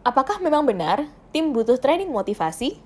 [0.00, 2.80] Apakah memang benar tim butuh training motivasi?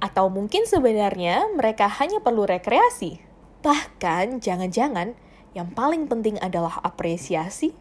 [0.00, 3.20] Atau mungkin sebenarnya mereka hanya perlu rekreasi?
[3.60, 5.12] Bahkan jangan-jangan
[5.52, 7.76] yang paling penting adalah apresiasi?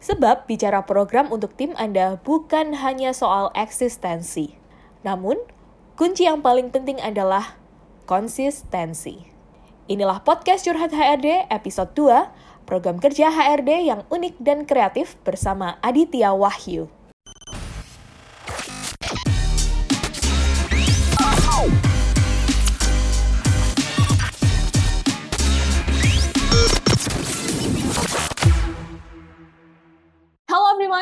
[0.00, 4.56] Sebab bicara program untuk tim Anda bukan hanya soal eksistensi.
[5.04, 5.36] Namun,
[6.00, 7.60] kunci yang paling penting adalah
[8.08, 9.28] konsistensi.
[9.92, 16.32] Inilah podcast Curhat HRD episode 2, program kerja HRD yang unik dan kreatif bersama Aditya
[16.32, 16.99] Wahyu.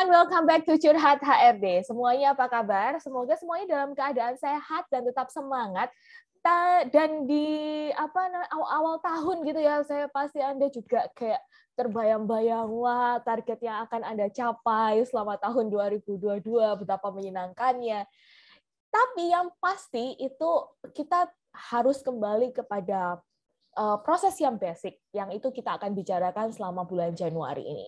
[0.09, 1.85] Welcome back to Curhat HRD.
[1.85, 2.97] Semuanya apa kabar?
[2.97, 5.93] Semoga semuanya dalam keadaan sehat dan tetap semangat.
[6.89, 7.45] Dan di
[7.93, 11.37] apa awal-awal tahun gitu ya, saya pasti Anda juga kayak
[11.77, 16.41] terbayang-bayang wah target yang akan Anda capai selama tahun 2022
[16.81, 18.09] betapa menyenangkannya.
[18.89, 20.51] Tapi yang pasti itu
[20.97, 23.21] kita harus kembali kepada
[23.77, 27.87] uh, proses yang basic yang itu kita akan bicarakan selama bulan Januari ini.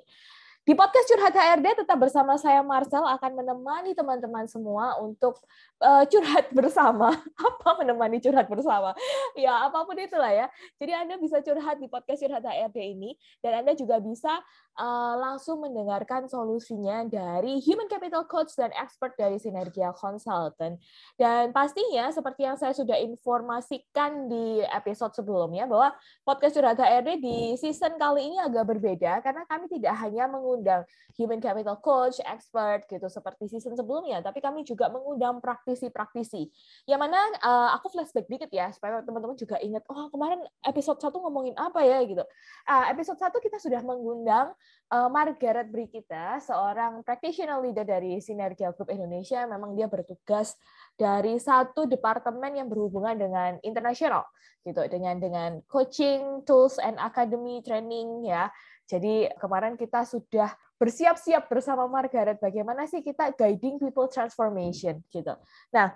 [0.61, 5.41] Di podcast Curhat HRD tetap bersama saya Marcel akan menemani teman-teman semua untuk
[5.81, 7.17] uh, curhat bersama.
[7.33, 8.93] Apa menemani curhat bersama?
[9.33, 10.53] Ya, apa pun itulah ya.
[10.77, 14.37] Jadi Anda bisa curhat di podcast Curhat HRD ini dan Anda juga bisa
[14.77, 20.77] uh, langsung mendengarkan solusinya dari Human Capital Coach dan expert dari Sinergia Consultant.
[21.17, 25.89] Dan pastinya seperti yang saya sudah informasikan di episode sebelumnya bahwa
[26.21, 30.83] podcast Curhat HRD di season kali ini agak berbeda karena kami tidak hanya menggunakan mengundang
[31.15, 36.51] human capital coach, expert gitu seperti season sebelumnya, tapi kami juga mengundang praktisi-praktisi.
[36.83, 41.15] Yang mana uh, aku flashback dikit ya supaya teman-teman juga ingat, oh kemarin episode 1
[41.15, 42.23] ngomongin apa ya gitu.
[42.67, 44.51] Uh, episode 1 kita sudah mengundang
[44.91, 49.47] uh, Margaret Brikita, seorang practitioner leader dari Sinergia Group Indonesia.
[49.47, 50.59] Memang dia bertugas
[50.99, 54.27] dari satu departemen yang berhubungan dengan internasional
[54.61, 58.53] gitu dengan dengan coaching tools and academy training ya
[58.91, 65.31] jadi kemarin kita sudah bersiap-siap bersama Margaret bagaimana sih kita guiding people transformation gitu.
[65.71, 65.95] Nah,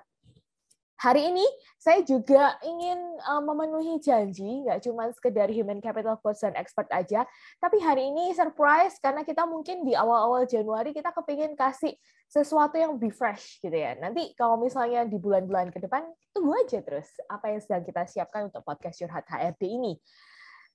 [0.96, 1.44] hari ini
[1.76, 7.28] saya juga ingin uh, memenuhi janji, nggak cuma sekedar human capital coach dan expert aja,
[7.60, 12.00] tapi hari ini surprise karena kita mungkin di awal-awal Januari kita kepingin kasih
[12.32, 14.00] sesuatu yang be fresh gitu ya.
[14.00, 18.48] Nanti kalau misalnya di bulan-bulan ke depan, tunggu aja terus apa yang sedang kita siapkan
[18.48, 20.00] untuk podcast Curhat HRD ini.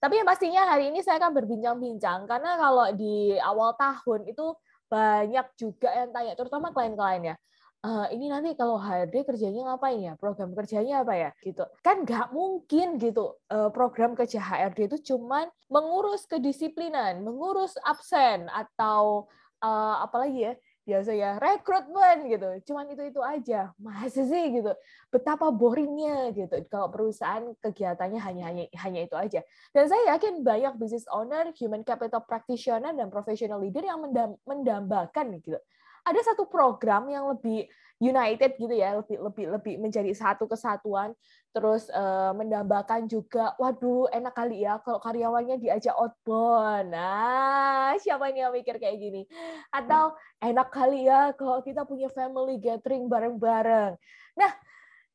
[0.01, 4.57] Tapi yang pastinya hari ini saya akan berbincang-bincang karena kalau di awal tahun itu
[4.89, 7.37] banyak juga yang tanya, terutama klien-klien ya.
[7.81, 10.13] Uh, ini nanti kalau HRD kerjanya ngapain ya?
[10.17, 11.31] Program kerjanya apa ya?
[11.41, 11.65] Gitu.
[11.81, 19.33] Kan nggak mungkin gitu uh, program kerja HRD itu cuman mengurus kedisiplinan, mengurus absen atau
[19.65, 20.53] uh, apalagi ya
[20.91, 22.49] biasa ya rekrutmen gitu.
[22.67, 23.71] Cuman itu itu aja.
[23.79, 24.75] Masa sih gitu?
[25.15, 26.67] Betapa boringnya gitu.
[26.67, 29.41] Kalau perusahaan kegiatannya hanya hanya hanya itu aja.
[29.71, 34.03] Dan saya yakin banyak business owner human capital practitioner dan professional leader yang
[34.43, 35.63] mendambakan gitu
[36.05, 37.69] ada satu program yang lebih
[38.01, 41.13] united gitu ya, lebih lebih lebih menjadi satu kesatuan,
[41.53, 46.97] terus uh, mendambakan juga, waduh enak kali ya kalau karyawannya diajak outbound.
[46.97, 49.29] Nah, siapa ini yang mikir kayak gini?
[49.69, 54.01] Atau enak kali ya kalau kita punya family gathering bareng-bareng.
[54.41, 54.53] Nah,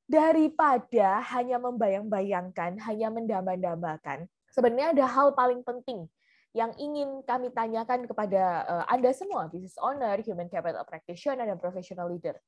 [0.06, 6.06] daripada hanya membayang-bayangkan, hanya mendambah-dambakan, sebenarnya ada hal paling penting
[6.56, 12.08] yang ingin kami tanyakan kepada uh, Anda semua, business owner, human capital practitioner, dan professional
[12.08, 12.40] leader.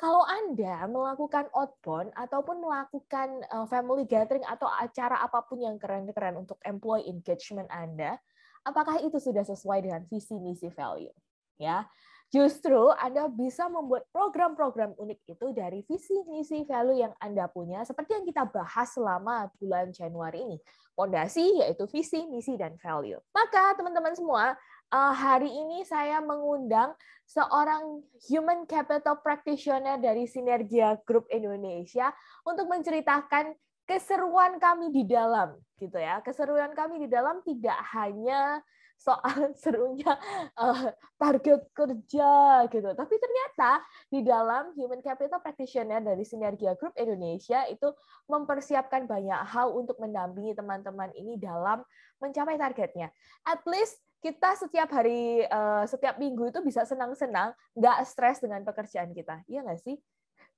[0.00, 6.40] Kalau Anda melakukan outbound ataupun melakukan uh, family gathering atau acara apa pun yang keren-keren
[6.40, 8.16] untuk employee engagement Anda,
[8.64, 11.12] apakah itu sudah sesuai dengan visi misi value?
[11.60, 11.84] Ya,
[12.30, 18.14] Justru Anda bisa membuat program-program unik itu dari visi, misi, value yang Anda punya, seperti
[18.14, 20.56] yang kita bahas selama bulan Januari ini.
[20.94, 23.18] Fondasi yaitu visi, misi, dan value.
[23.34, 24.54] Maka teman-teman semua,
[24.94, 26.94] eh, hari ini saya mengundang
[27.26, 27.98] seorang
[28.30, 32.14] human capital practitioner dari Sinergia Group Indonesia
[32.46, 33.58] untuk menceritakan
[33.90, 36.22] keseruan kami di dalam gitu ya.
[36.22, 38.62] Keseruan kami di dalam tidak hanya
[39.00, 40.12] soal serunya
[40.60, 42.30] uh, target kerja
[42.68, 42.88] gitu.
[42.92, 43.80] Tapi ternyata
[44.12, 47.88] di dalam Human Capital Practitioner dari Sinergia Group Indonesia itu
[48.28, 51.80] mempersiapkan banyak hal untuk mendampingi teman-teman ini dalam
[52.20, 53.08] mencapai targetnya.
[53.48, 59.16] At least kita setiap hari, uh, setiap minggu itu bisa senang-senang, nggak stres dengan pekerjaan
[59.16, 59.40] kita.
[59.48, 59.96] Iya nggak sih?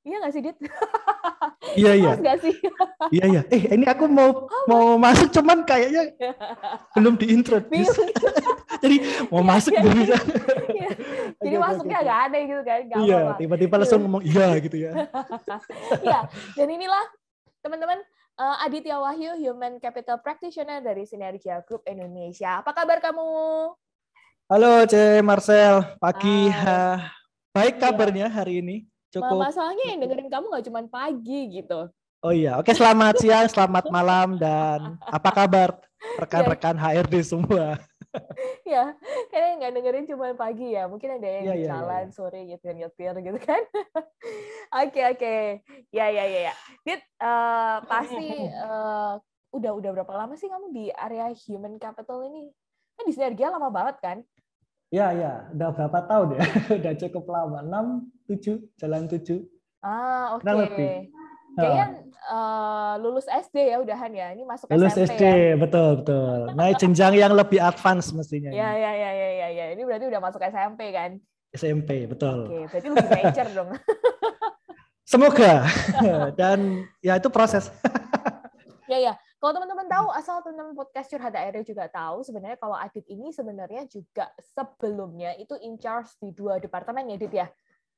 [0.03, 0.57] Iya nggak sih, Dit?
[1.73, 2.13] Iya, iya.
[2.19, 2.55] Nggak sih?
[3.15, 3.43] Iya, iya.
[3.51, 6.11] Eh, ini aku mau mau masuk, cuman kayaknya
[6.95, 7.99] belum diintroduce.
[8.83, 8.97] Jadi
[9.31, 9.83] mau iya, masuk iya.
[9.83, 10.17] bisa.
[10.69, 10.89] Iya.
[11.39, 12.81] Jadi okay, masuknya okay, agak aneh gitu kan.
[12.87, 14.93] Gak iya, tiba-tiba langsung ngomong iya gitu ya.
[16.03, 16.21] Iya,
[16.59, 17.05] dan inilah
[17.63, 17.99] teman-teman
[18.39, 22.59] uh, Aditya Wahyu, Human Capital Practitioner dari Sinergia Group Indonesia.
[22.63, 23.27] Apa kabar kamu?
[24.51, 25.23] Halo C.
[25.23, 26.51] Marcel, pagi.
[26.51, 27.01] Ha.
[27.55, 28.92] Baik kabarnya hari ini.
[29.13, 29.37] Cukup.
[29.37, 31.93] Masalahnya yang dengerin kamu nggak cuma pagi gitu.
[32.23, 35.75] Oh iya, oke selamat siang, selamat malam, dan apa kabar
[36.23, 37.83] rekan-rekan HRD semua?
[38.73, 38.95] ya,
[39.29, 40.87] kayaknya nggak dengerin cuma pagi ya.
[40.87, 43.63] Mungkin ada yang ya, ya, jalan ya, sore gitu nyetir gitu kan.
[44.87, 45.61] Oke oke,
[45.93, 46.55] ya ya ya ya.
[46.81, 49.21] Dit, uh, pasti uh,
[49.53, 52.49] udah udah berapa lama sih kamu di area human capital ini?
[52.97, 54.25] Kan di Sinergia lama banget kan?
[54.93, 56.43] Ya ya, udah berapa tahun ya?
[56.85, 57.87] udah cukup lama, enam,
[58.29, 59.41] tujuh, jalan tujuh.
[59.81, 60.45] Ah oke.
[60.45, 61.09] Okay.
[61.57, 61.87] Kayaknya
[62.29, 64.37] uh, lulus SD ya udahan ya.
[64.37, 65.57] Ini masuk lulus SMP SD, ya.
[65.57, 66.39] betul betul.
[66.53, 68.53] Naik jenjang yang lebih advance mestinya.
[68.53, 69.65] Ya ya ya ya ya ya.
[69.73, 71.17] Ini berarti udah masuk SMP kan?
[71.53, 72.49] SMP, betul.
[72.49, 73.71] Oke, berarti lebih major dong.
[75.13, 75.69] Semoga.
[76.41, 77.69] Dan ya itu proses.
[78.89, 79.13] ya ya.
[79.43, 83.91] Kalau teman-teman tahu, asal teman-teman podcast curhat daerah juga tahu, sebenarnya kalau Adit ini sebenarnya
[83.91, 87.47] juga sebelumnya itu in charge di dua departemen ya, Adit ya?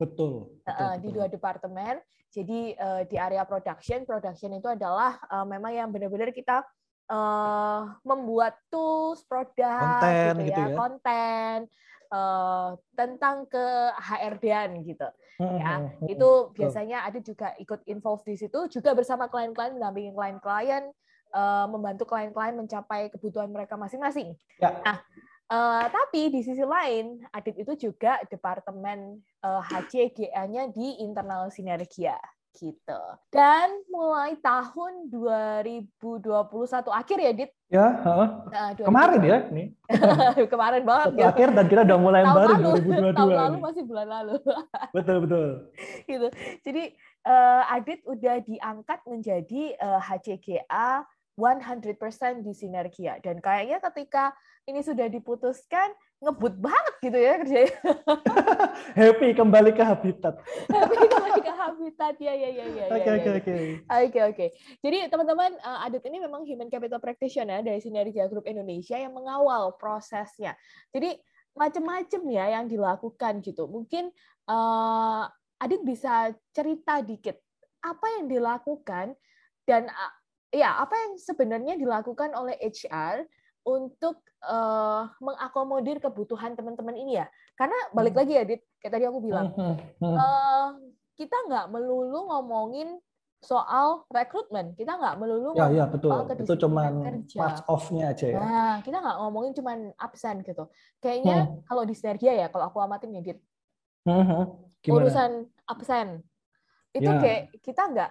[0.00, 0.49] Betul.
[0.64, 2.00] betul, uh, di dua departemen.
[2.32, 6.64] Jadi uh, di area production, production itu adalah uh, memang yang benar-benar kita
[7.12, 11.56] uh, membuat tools, produk, konten, gitu, ya, gitu ya, konten
[12.08, 13.67] uh, tentang ke
[14.00, 15.08] HRD-an gitu.
[15.35, 20.94] Ya, itu biasanya ada juga ikut involve di situ, juga bersama klien-klien, mendampingi klien-klien,
[21.35, 24.39] uh, membantu klien-klien mencapai kebutuhan mereka masing-masing.
[24.63, 24.71] Ya.
[24.87, 25.03] Nah,
[25.45, 32.17] Uh, tapi di sisi lain, Adit itu juga departemen uh, eh, HCGA-nya di internal sinergia
[32.55, 33.01] gitu.
[33.29, 35.91] Dan mulai tahun 2021
[36.89, 37.51] akhir ya, Dit?
[37.69, 39.75] Ya, uh, nah, kemarin ya ini.
[40.53, 41.09] kemarin banget.
[41.19, 41.29] Gitu.
[41.29, 42.71] Akhir dan kita udah mulai tahun baru lalu,
[43.13, 43.19] 2022.
[43.19, 44.37] Tahun lalu masih bulan lalu.
[44.97, 45.49] betul betul.
[46.09, 46.27] gitu.
[46.63, 46.85] Jadi
[47.27, 51.05] uh, Adit udah diangkat menjadi uh, HCGA
[51.35, 54.31] 100% di Sinergia dan kayaknya ketika
[54.65, 55.93] ini sudah diputuskan
[56.25, 57.79] ngebut banget gitu ya kerjanya.
[59.01, 60.41] Happy kembali ke habitat.
[60.73, 62.87] Happy kembali ke habitat ya ya ya ya.
[62.89, 63.55] Oke oke oke.
[63.85, 64.47] Oke oke.
[64.81, 69.77] Jadi teman-teman uh, Adit ini memang human capital practitioner dari Sinergia Group Indonesia yang mengawal
[69.77, 70.57] prosesnya.
[70.97, 71.13] Jadi
[71.53, 73.69] macam-macam ya yang dilakukan gitu.
[73.69, 74.09] Mungkin
[74.49, 75.29] uh,
[75.61, 77.37] Adit bisa cerita dikit
[77.85, 79.13] apa yang dilakukan
[79.69, 80.13] dan uh,
[80.55, 83.27] ya apa yang sebenarnya dilakukan oleh HR
[83.65, 88.21] untuk uh, mengakomodir kebutuhan teman-teman ini ya karena balik hmm.
[88.21, 90.69] lagi ya Dit kayak tadi aku bilang uh,
[91.17, 93.01] kita nggak melulu ngomongin
[93.45, 96.12] soal rekrutmen kita nggak melulu ya, ya, betul.
[96.12, 96.83] soal itu cuma
[97.37, 100.65] part off-nya aja ya nah kita nggak ngomongin cuma absen gitu
[101.01, 101.65] kayaknya hmm.
[101.69, 103.39] kalau di sinergia ya kalau aku amatin nih Dit
[104.09, 104.45] hmm.
[104.89, 106.25] urusan absen
[106.95, 107.21] itu ya.
[107.21, 108.11] kayak kita nggak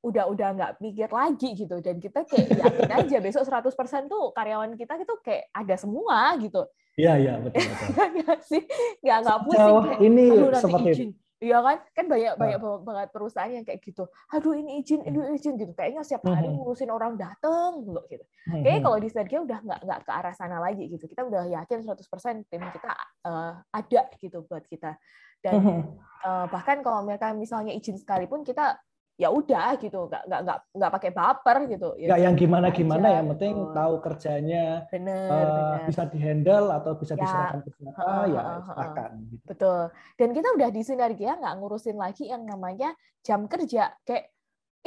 [0.00, 4.72] udah udah nggak mikir lagi gitu dan kita kayak yakin aja besok 100% tuh karyawan
[4.72, 6.64] kita gitu kayak ada semua gitu.
[6.96, 8.08] Iya iya betul betul.
[8.24, 8.62] Gak sih
[9.04, 9.60] nggak nggak pusing.
[9.60, 10.24] kayak, ini
[10.56, 11.10] seperti izin.
[11.40, 14.04] Iya kan kan banyak banyak banget perusahaan yang kayak gitu.
[14.36, 15.72] Aduh ini izin, ini izin gitu.
[15.72, 16.60] Kayaknya setiap hari mm-hmm.
[16.60, 17.96] ngurusin orang dateng gitu.
[18.04, 18.60] Mm-hmm.
[18.60, 21.08] Kayaknya kalau di Sergio udah nggak nggak ke arah sana lagi gitu.
[21.08, 22.92] Kita udah yakin 100% tim kita
[23.24, 25.00] uh, ada gitu buat kita.
[25.40, 25.88] Dan
[26.28, 28.76] uh, bahkan kalau mereka misalnya izin sekalipun kita
[29.20, 31.88] ya udah gitu nggak nggak nggak nggak pakai baper gitu.
[32.00, 33.76] Ya nggak yang gimana gimana yang penting gitu.
[33.76, 35.80] tahu kerjanya bener, uh, bener.
[35.84, 37.20] bisa dihandle atau bisa ya.
[37.20, 39.44] diserahkan ke siapa uh, ya silakan gitu.
[39.44, 39.80] betul.
[40.16, 43.92] Dan kita udah di sinergia nggak ngurusin lagi yang namanya jam kerja.
[44.08, 44.32] Kayak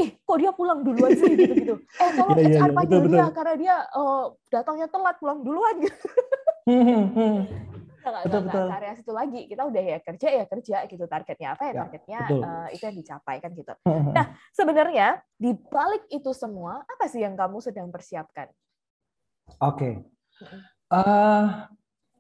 [0.01, 1.37] ih kok dia pulang duluan sih?
[1.37, 1.75] gitu gitu.
[2.01, 5.97] Eh yeah, HR yeah, panggil dia karena dia uh, datangnya telat pulang duluan gitu.
[6.65, 7.72] Hmm, hmm, hmm
[8.09, 8.65] nggak betul, betul.
[8.67, 9.41] ke area situ lagi.
[9.47, 12.97] Kita udah ya kerja ya kerja gitu targetnya apa ya, ya targetnya uh, itu yang
[12.97, 13.73] dicapai kan gitu.
[14.17, 15.07] Nah sebenarnya
[15.39, 18.51] di balik itu semua apa sih yang kamu sedang persiapkan?
[19.59, 19.77] Oke.
[19.79, 19.93] Okay.
[20.91, 21.67] uh,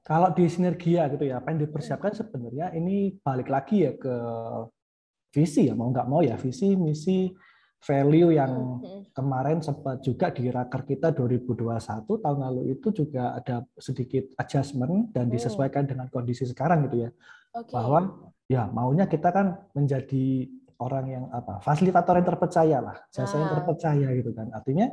[0.03, 4.15] kalau di sinergia gitu ya apa yang dipersiapkan sebenarnya ini balik lagi ya ke
[5.33, 7.31] visi ya mau nggak mau ya visi misi
[7.83, 9.11] value yang hmm.
[9.11, 11.69] kemarin sempat juga di raker kita 2021
[12.07, 15.33] tahun lalu itu juga ada sedikit adjustment dan hmm.
[15.35, 17.09] disesuaikan dengan kondisi sekarang gitu ya.
[17.53, 17.73] Okay.
[17.75, 17.99] Bahwa
[18.47, 20.47] ya maunya kita kan menjadi
[20.79, 23.55] orang yang apa fasilitator yang terpercaya lah, jasa yang ah.
[23.59, 24.47] terpercaya gitu kan.
[24.51, 24.87] Artinya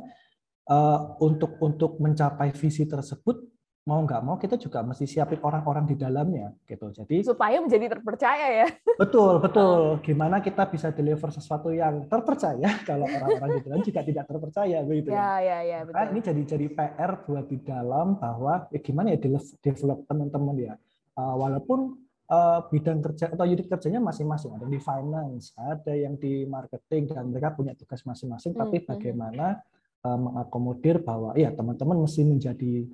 [0.71, 3.50] uh, untuk untuk mencapai visi tersebut
[3.81, 6.93] mau nggak mau kita juga mesti siapin orang-orang di dalamnya gitu.
[6.93, 8.67] Jadi supaya menjadi terpercaya ya.
[9.01, 9.97] Betul, betul.
[10.05, 15.09] Gimana kita bisa deliver sesuatu yang terpercaya kalau orang-orang di dalam juga tidak terpercaya begitu
[15.09, 15.41] ya.
[15.41, 15.97] Ya, ya, betul.
[15.97, 19.19] Nah, ini jadi jadi PR buat di dalam bahwa ya gimana ya
[19.65, 20.73] develop teman-teman ya.
[21.17, 21.97] Uh, walaupun
[22.31, 24.55] uh, bidang kerja atau unit kerjanya masing-masing.
[24.55, 28.53] Ada di finance, ada yang di marketing dan mereka punya tugas masing-masing.
[28.53, 28.61] Hmm.
[28.61, 29.57] Tapi bagaimana
[30.05, 32.87] uh, mengakomodir bahwa ya teman-teman mesti menjadi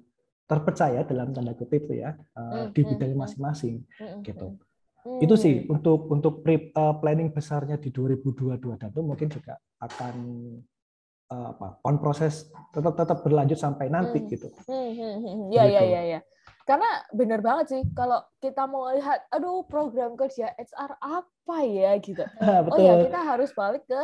[0.48, 3.84] terpercaya dalam tanda kutip ya uh, di bidang masing-masing
[4.24, 4.56] gitu.
[5.20, 10.16] Itu sih untuk untuk pre, uh, planning besarnya di 2022 dan itu mungkin juga akan
[11.32, 14.28] uh, apa on proses tetap tetap berlanjut sampai nanti hmm.
[14.32, 14.48] gitu.
[14.68, 15.40] Hmm, hmm, hmm.
[15.52, 16.20] Ya, ya, ya, ya.
[16.68, 22.24] Karena benar banget sih kalau kita mau lihat, aduh program kerja HR apa ya gitu.
[22.24, 22.72] Betul.
[22.76, 24.02] Oh ya kita harus balik ke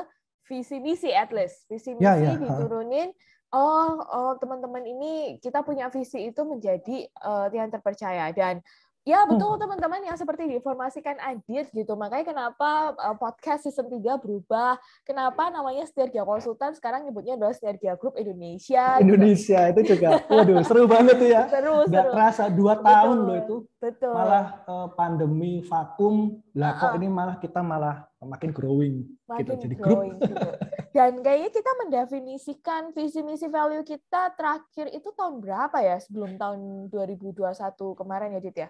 [0.47, 2.39] visi misi at least, visi misi ya, ya.
[2.39, 3.11] diturunin.
[3.53, 8.65] Oh, oh teman-teman ini kita punya visi itu menjadi uh, yang terpercaya dan
[9.03, 9.35] Ya hmm.
[9.35, 11.93] betul teman-teman yang seperti diinformasikan Adit gitu.
[11.99, 14.79] Makanya kenapa uh, podcast season 3 berubah.
[15.03, 19.03] Kenapa namanya Sinergia Konsultan sekarang nyebutnya adalah Sinergia Group Indonesia.
[19.03, 19.03] Gitu.
[19.03, 19.71] Indonesia gitu.
[19.75, 20.23] itu juga.
[20.31, 21.43] Waduh seru banget tuh ya.
[21.53, 22.11] Seru, Gak seru.
[22.15, 23.55] terasa dua betul, tahun loh itu.
[23.83, 24.15] Betul.
[24.15, 26.39] Malah uh, pandemi vakum.
[26.55, 26.81] Lah uh -uh.
[26.87, 29.29] kok ini malah kita malah makin growing gitu.
[29.29, 29.53] makin gitu.
[29.67, 30.29] Jadi growing, grup.
[30.31, 30.49] Gitu.
[30.93, 35.97] Dan kayaknya kita mendefinisikan visi misi value kita terakhir itu tahun berapa ya?
[36.01, 37.53] Sebelum tahun 2021
[37.97, 38.69] kemarin ya Dit ya?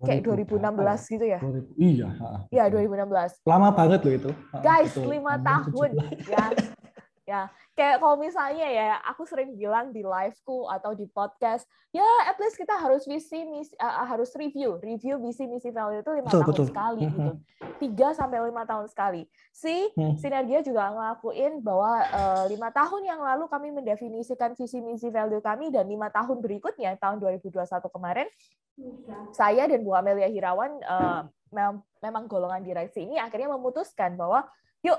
[0.00, 1.40] kayak 2016 gitu ya?
[1.44, 2.08] 2000, iya.
[2.48, 3.44] Iya 2016.
[3.44, 4.30] Lama banget loh itu.
[4.64, 5.90] Guys, lima tahun
[6.24, 6.44] ya.
[7.30, 7.46] Ya,
[7.78, 11.62] kayak kalau misalnya ya, aku sering bilang di liveku atau di podcast,
[11.94, 16.10] ya at least kita harus visi misi uh, harus review, review visi misi value itu
[16.10, 16.66] lima tahun betul.
[16.66, 17.32] sekali hmm, gitu,
[17.78, 19.30] tiga sampai lima tahun sekali.
[19.54, 20.18] Si hmm.
[20.18, 25.70] Sinergia juga ngelakuin bahwa uh, lima tahun yang lalu kami mendefinisikan visi misi value kami
[25.70, 27.62] dan lima tahun berikutnya tahun 2021
[27.94, 28.26] kemarin,
[29.30, 31.30] saya dan Bu Amelia Hirawan uh,
[32.02, 34.50] memang golongan direksi ini akhirnya memutuskan bahwa
[34.82, 34.98] yuk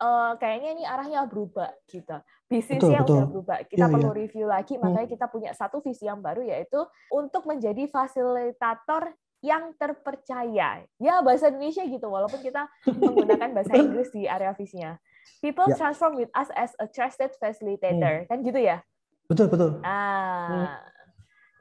[0.00, 2.16] uh, kayaknya ini arahnya berubah gitu.
[2.50, 3.58] Bisnisnya betul, udah berubah.
[3.68, 4.16] Kita ya, perlu ya.
[4.16, 4.82] review lagi, hmm.
[4.82, 6.80] makanya kita punya satu visi yang baru yaitu
[7.12, 10.84] untuk menjadi fasilitator yang terpercaya.
[10.98, 12.66] Ya bahasa Indonesia gitu, walaupun kita
[13.00, 14.98] menggunakan bahasa Inggris di area visinya.
[15.44, 15.76] People ya.
[15.76, 18.26] transform with us as a trusted facilitator, hmm.
[18.26, 18.82] kan gitu ya?
[19.30, 19.78] Betul betul.
[19.86, 20.66] Ah, hmm.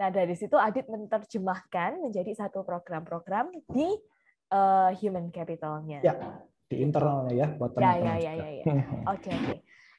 [0.01, 3.93] nah dari situ Adit menerjemahkan menjadi satu program-program di
[4.50, 6.01] uh, human capitalnya.
[6.01, 6.17] Ya
[6.70, 8.06] di internalnya ya buat ya, teman-teman.
[8.06, 8.86] Ya, ya, ya, ya, ya.
[9.10, 9.56] Oke, oke.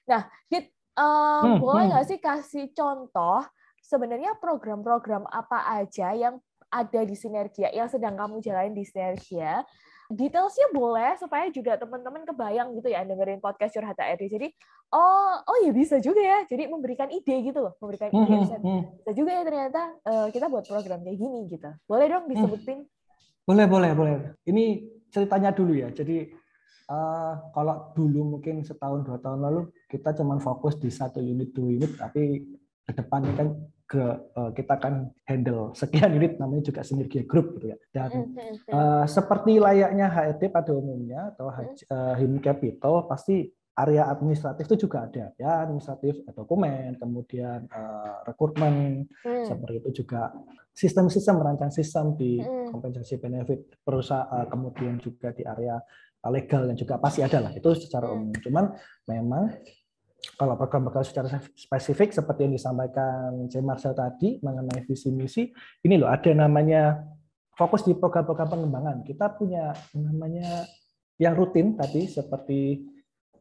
[0.06, 1.90] Nah, Dit, um, hmm, boleh hmm.
[1.90, 2.10] nggak hmm.
[2.14, 3.42] sih kasih contoh
[3.82, 6.38] sebenarnya program-program apa aja yang
[6.70, 9.66] ada di Sinergia, yang sedang kamu jalanin di Sinergia,
[10.06, 14.30] detailsnya boleh supaya juga teman-teman kebayang gitu ya dengerin podcast Curhat HRD.
[14.30, 14.48] Jadi,
[14.94, 16.38] oh, oh ya bisa juga ya.
[16.46, 18.22] Jadi memberikan ide gitu loh, memberikan ide.
[18.22, 18.82] Hmm, hmm, hmm.
[19.02, 21.70] Bisa juga ya ternyata uh, kita buat program kayak gini gitu.
[21.90, 22.86] Boleh dong disebutin?
[23.42, 24.14] Boleh, boleh, boleh.
[24.46, 24.64] Ini
[25.10, 25.90] ceritanya dulu ya.
[25.90, 26.30] Jadi
[26.90, 31.70] uh, kalau dulu mungkin setahun dua tahun lalu kita cuma fokus di satu unit dua
[31.70, 32.42] unit tapi
[32.84, 33.48] ke depannya kan
[33.90, 34.02] ke
[34.38, 38.34] uh, kita akan handle sekian unit namanya juga sinergi grup gitu ya dan
[38.70, 45.10] uh, seperti layaknya HRD pada umumnya atau uh, Human Capital pasti area administratif itu juga
[45.10, 49.46] ada ya administratif dokumen kemudian uh, rekrutmen hmm.
[49.46, 50.30] seperti itu juga
[50.70, 52.70] sistem-sistem merancang sistem di hmm.
[52.70, 55.80] kompensasi benefit perusahaan kemudian juga di area
[56.28, 58.14] legal yang juga pasti ada lah itu secara hmm.
[58.14, 58.30] umum.
[58.44, 58.64] Cuman
[59.08, 59.42] memang
[60.36, 63.64] kalau program-program secara spesifik seperti yang disampaikan C.
[63.64, 65.48] Marcel tadi mengenai visi misi,
[65.80, 67.00] ini loh ada namanya
[67.56, 68.96] fokus di program-program pengembangan.
[69.00, 70.68] Kita punya namanya
[71.16, 72.84] yang rutin tadi seperti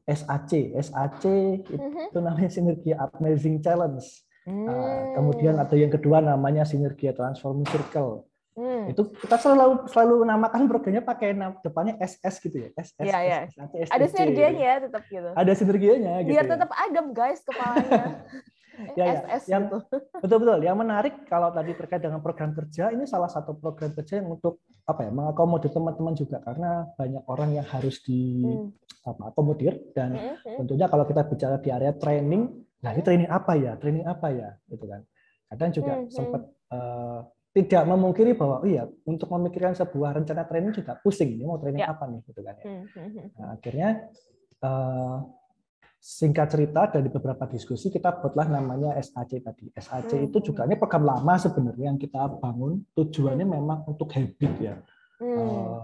[0.07, 0.75] SAC.
[0.79, 1.23] SAC
[1.67, 2.15] itu mm-hmm.
[2.15, 4.03] namanya Sinergi Amazing Challenge.
[4.49, 5.13] Hmm.
[5.13, 8.25] kemudian ada yang kedua namanya Sinergi Transforming Circle.
[8.59, 8.91] Hmm.
[8.91, 12.69] Itu kita selalu selalu namakan programnya pakai nama depannya SS gitu ya.
[12.75, 13.07] SS.
[13.07, 13.39] Iya, iya.
[13.87, 15.31] Ada sinergianya ya tetap gitu.
[15.31, 16.35] Ada sinergianya gitu.
[16.35, 16.51] Biar ya.
[16.59, 18.19] tetap adem guys kepalanya.
[18.99, 19.13] ya, ya.
[19.31, 19.77] SS yang, gitu.
[20.27, 20.59] Betul betul.
[20.67, 24.59] Yang menarik kalau tadi terkait dengan program kerja ini salah satu program kerja yang untuk
[24.83, 29.07] apa ya mengakomodir teman-teman juga karena banyak orang yang harus di hmm.
[29.07, 30.57] apa akomodir dan hmm, hmm.
[30.65, 32.51] tentunya kalau kita bicara di area training,
[32.83, 33.79] nah ini training apa ya?
[33.79, 34.49] Training apa ya?
[34.67, 35.07] Gitu kan.
[35.47, 36.09] Kadang juga hmm.
[36.11, 36.41] sempat
[36.75, 41.57] uh, tidak memungkiri bahwa oh iya untuk memikirkan sebuah rencana training juga pusing ini mau
[41.57, 41.91] training ya.
[41.91, 42.65] apa nih gitu kan ya.
[42.65, 43.27] Hmm, hmm, hmm.
[43.41, 43.89] Nah, akhirnya
[44.61, 45.17] uh,
[45.99, 49.65] singkat cerita dari beberapa diskusi kita buatlah namanya SAC tadi.
[49.73, 50.27] SAC hmm.
[50.29, 54.75] itu juga ini program lama sebenarnya yang kita bangun tujuannya memang untuk habit ya.
[55.17, 55.35] Hmm.
[55.35, 55.81] Uh,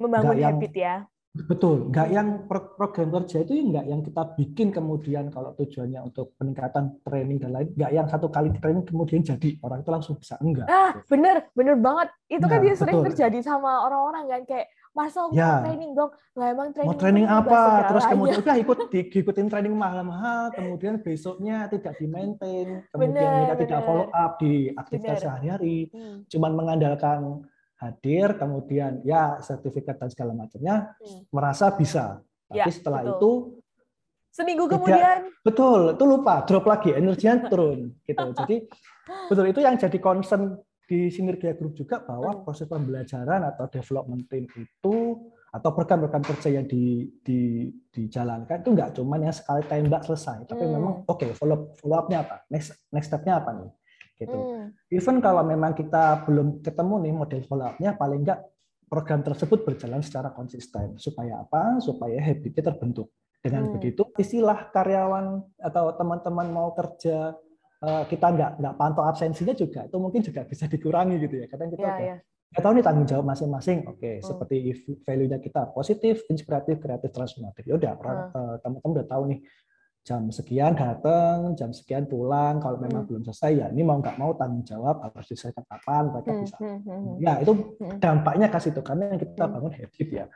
[0.00, 0.94] Membangun habit ya.
[1.30, 2.28] Betul, nggak yang
[2.74, 7.70] program kerja itu nggak yang kita bikin kemudian kalau tujuannya untuk peningkatan training dan lain,
[7.70, 10.66] nggak yang satu kali training kemudian jadi orang itu langsung bisa enggak.
[10.66, 12.10] Ah, bener, bener banget.
[12.26, 15.62] Itu kan nah, kan dia sering terjadi sama orang-orang kan kayak Masa ya.
[15.62, 16.10] mau training dong?
[16.34, 17.60] Lah emang training mau training apa?
[17.94, 23.54] Terus kemudian udah ikut diikutin training mahal-mahal, kemudian besoknya tidak di maintain, kemudian bener, mereka
[23.54, 23.62] bener.
[23.70, 26.26] tidak follow up di aktivitas sehari-hari, hmm.
[26.26, 27.46] cuman mengandalkan
[27.80, 31.32] hadir, kemudian ya sertifikat dan segala macamnya hmm.
[31.32, 32.20] merasa bisa.
[32.46, 33.16] Tapi ya, setelah betul.
[33.16, 33.32] itu
[34.30, 38.26] seminggu kemudian betul itu lupa drop lagi energinya turun gitu.
[38.36, 38.56] Jadi
[39.26, 40.60] betul itu yang jadi concern
[40.90, 42.42] di Sinergia Group juga bahwa hmm.
[42.42, 44.96] proses pembelajaran atau development team itu
[45.50, 50.62] atau program-program kerja yang di, di, dijalankan itu nggak cuma yang sekali tembak selesai, tapi
[50.62, 50.72] hmm.
[50.78, 53.70] memang oke okay, follow follow up-nya apa, next next step-nya apa nih,
[54.20, 54.36] gitu.
[54.36, 54.76] Hmm.
[54.92, 58.40] Even kalau memang kita belum ketemu nih model follow up-nya, paling nggak
[58.86, 61.80] program tersebut berjalan secara konsisten supaya apa?
[61.80, 63.08] Supaya habitnya terbentuk.
[63.40, 63.72] Dengan hmm.
[63.80, 67.32] begitu, istilah karyawan atau teman-teman mau kerja
[67.80, 71.46] eh, kita nggak nggak pantau absensinya juga itu mungkin juga bisa dikurangi gitu ya.
[71.48, 73.78] Kadang kita yeah, yeah nggak tahu nih tanggung jawab masing-masing.
[73.86, 74.26] Oke, okay, hmm.
[74.26, 74.56] seperti
[75.06, 77.62] value-nya kita positif, inspiratif, kreatif, transformatif.
[77.62, 78.26] Ya udah, hmm.
[78.34, 79.38] uh, teman-teman udah tahu nih
[80.10, 82.58] jam sekian datang, jam sekian pulang.
[82.58, 83.08] Kalau memang hmm.
[83.14, 86.40] belum selesai ya ini mau nggak mau tanggung jawab harus diselesaikan kapan mereka hmm.
[86.42, 86.56] bisa.
[86.58, 87.14] Hmm, hmm, hmm.
[87.22, 87.52] Ya itu
[88.02, 90.26] dampaknya kasih itu karena yang kita bangun habit ya,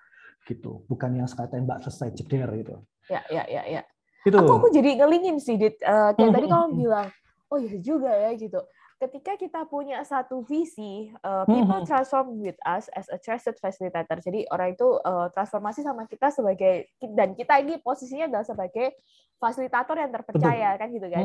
[0.46, 0.86] gitu.
[0.86, 2.74] Bukan yang sekali tembak selesai jeder gitu.
[3.10, 3.82] Ya ya ya ya.
[4.22, 4.38] Gitu.
[4.38, 5.82] Aku aku jadi ngelingin sih, Dit.
[5.82, 7.10] Uh, kayak tadi kamu bilang,
[7.50, 8.62] oh iya juga ya gitu
[9.04, 14.16] ketika kita punya satu visi, uh, people transform with us as a trusted facilitator.
[14.22, 18.96] Jadi orang itu uh, transformasi sama kita sebagai dan kita ini posisinya adalah sebagai
[19.38, 20.80] fasilitator yang terpercaya Betul.
[20.80, 21.24] kan gitu kan.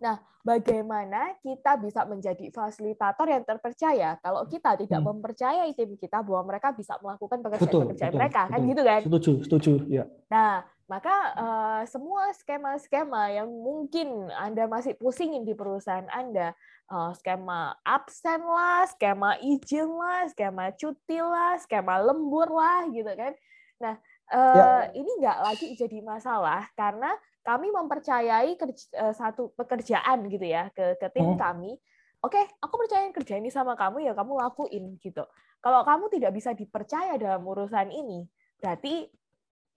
[0.00, 5.08] Nah, bagaimana kita bisa menjadi fasilitator yang terpercaya kalau kita tidak hmm.
[5.12, 9.00] mempercayai tim kita bahwa mereka bisa melakukan pekerjaan-pekerjaan mereka betul, kan gitu kan?
[9.04, 10.04] Setuju, setuju, ya.
[10.32, 16.58] Nah, maka uh, semua skema-skema yang mungkin Anda masih pusingin di perusahaan Anda,
[16.90, 23.38] uh, skema absen lah, skema izin lah, skema cuti lah, skema lembur lah, gitu kan.
[23.78, 23.94] Nah,
[24.32, 24.66] uh, ya.
[24.94, 27.10] ini nggak lagi jadi masalah karena
[27.40, 31.40] kami mempercayai kerja, uh, satu pekerjaan gitu ya ke, ke tim hmm.
[31.40, 31.72] kami.
[32.20, 35.24] Oke, okay, aku percaya kerja ini sama kamu ya kamu lakuin gitu.
[35.64, 38.28] Kalau kamu tidak bisa dipercaya dalam urusan ini,
[38.60, 39.08] berarti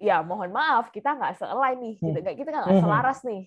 [0.04, 2.36] ya mohon maaf kita nggak se-align nih gitu hmm.
[2.36, 2.84] kita nggak hmm.
[2.84, 3.44] selaras nih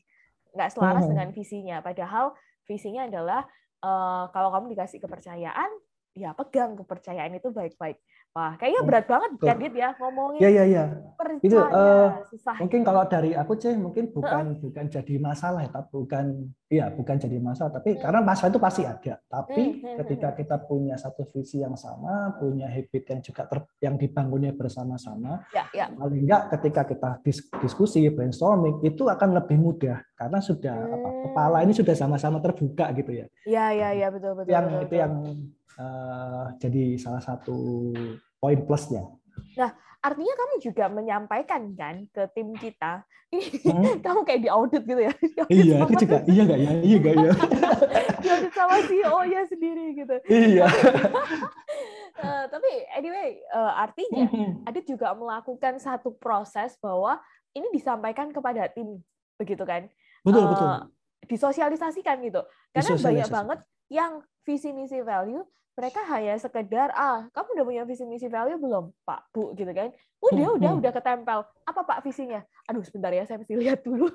[0.57, 1.13] nggak selaras hmm.
[1.13, 2.33] dengan visinya padahal
[2.65, 3.45] visinya adalah
[3.85, 5.71] uh, kalau kamu dikasih kepercayaan
[6.17, 8.01] ya pegang kepercayaan itu baik-baik
[8.37, 10.41] Wah, kayaknya hmm, berat banget kan Dit ya ngomongin.
[10.45, 10.85] Iya iya iya.
[11.41, 12.61] Itu uh, susah.
[12.61, 14.61] Mungkin kalau dari aku sih mungkin bukan uh.
[14.61, 16.25] bukan jadi masalah ya, tapi bukan
[16.69, 18.05] iya bukan jadi masalah, tapi hmm.
[18.05, 19.17] karena masalah itu pasti ada.
[19.25, 20.37] Tapi hmm, hmm, ketika hmm.
[20.37, 25.65] kita punya satu visi yang sama, punya habit yang juga ter, yang dibangunnya bersama-sama, ya,
[25.73, 25.89] ya.
[25.97, 30.93] paling enggak ketika kita dis, diskusi brainstorming itu akan lebih mudah karena sudah hmm.
[30.93, 33.27] apa kepala ini sudah sama-sama terbuka gitu ya.
[33.49, 34.53] Iya iya iya betul betul.
[34.53, 35.01] Yang betul, itu betul.
[35.01, 35.15] yang
[35.81, 37.93] uh, jadi salah satu
[38.41, 39.05] poin plusnya.
[39.57, 44.01] Nah, artinya kamu juga menyampaikan kan ke tim kita, hmm.
[44.05, 45.13] kamu kayak di audit gitu ya?
[45.53, 46.17] iya, aku juga.
[46.33, 46.71] Iya nggak ya?
[46.81, 47.33] Iya nggak ya?
[48.21, 50.17] di audit sama CEO ya sendiri gitu.
[50.29, 50.67] Iya.
[52.21, 54.69] uh, tapi anyway, uh, artinya hmm.
[54.69, 57.21] Adit juga melakukan satu proses bahwa
[57.57, 59.01] ini disampaikan kepada tim,
[59.41, 59.89] begitu kan?
[60.25, 60.69] Betul uh, betul.
[61.27, 62.39] Disosialisasikan gitu,
[62.71, 63.59] karena banyak banget
[63.91, 65.43] yang visi misi value
[65.77, 69.29] mereka hanya sekedar ah kamu udah punya visi misi value belum pak?
[69.29, 69.93] Bu gitu kan.
[70.25, 70.81] Udah hmm, udah hmm.
[70.81, 71.39] udah ketempel.
[71.69, 72.41] Apa pak visinya?
[72.65, 74.09] Aduh sebentar ya saya mesti lihat dulu.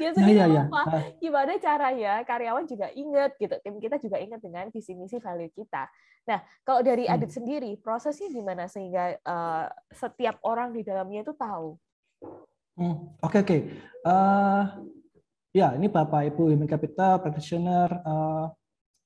[0.00, 0.98] Biasanya ya, ya, lupa ya.
[1.20, 2.12] gimana caranya.
[2.24, 3.54] Karyawan juga inget gitu.
[3.60, 5.84] Tim kita juga inget dengan visi misi value kita.
[6.24, 7.12] Nah kalau dari hmm.
[7.12, 11.76] Adit sendiri prosesnya gimana sehingga uh, setiap orang di dalamnya itu tahu?
[12.72, 13.60] Oke hmm, oke okay, okay.
[14.08, 14.80] uh,
[15.52, 18.48] ya ini bapak ibu human capital practitioner uh,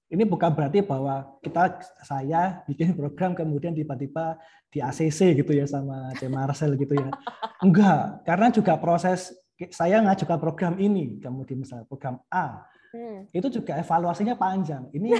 [0.06, 4.38] ini bukan berarti bahwa kita saya bikin program kemudian tiba-tiba
[4.70, 7.10] di ACC gitu ya sama C Marcel gitu ya.
[7.58, 9.34] Enggak, karena juga proses
[9.72, 13.32] saya ngajukan program ini, kemudian misalnya program A, hmm.
[13.32, 14.86] itu juga evaluasinya panjang.
[14.92, 15.16] Ini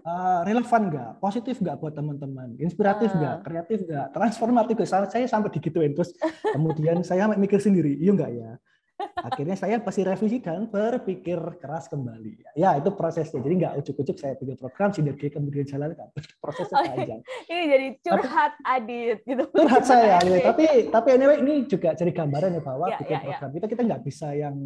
[0.00, 3.42] uh, relevan nggak, positif nggak buat teman-teman, inspiratif nggak, uh.
[3.44, 5.12] kreatif nggak, transformatif nggak.
[5.12, 6.16] Saya sampai digituin terus
[6.56, 8.58] kemudian saya mikir sendiri, iya nggak ya
[8.96, 12.56] akhirnya saya pasti revisi dan berpikir keras kembali.
[12.56, 13.40] Ya itu prosesnya.
[13.44, 16.08] Jadi nggak ujuk-ujuk saya bikin program sinergi kemudian jalankan.
[16.42, 17.20] Prosesnya panjang.
[17.50, 19.44] ini jadi curhat tapi, Adit gitu.
[19.52, 20.16] Curhat saya.
[20.24, 20.40] Gitu.
[20.40, 23.24] Tapi tapi anyway ini juga jadi gambaran ya bahwa ya, bikin ya, ya.
[23.26, 23.54] program ya.
[23.60, 24.56] kita kita nggak bisa yang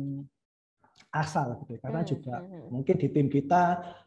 [1.11, 2.69] asal gitu karena hmm, juga hmm, hmm.
[2.71, 3.63] mungkin di tim kita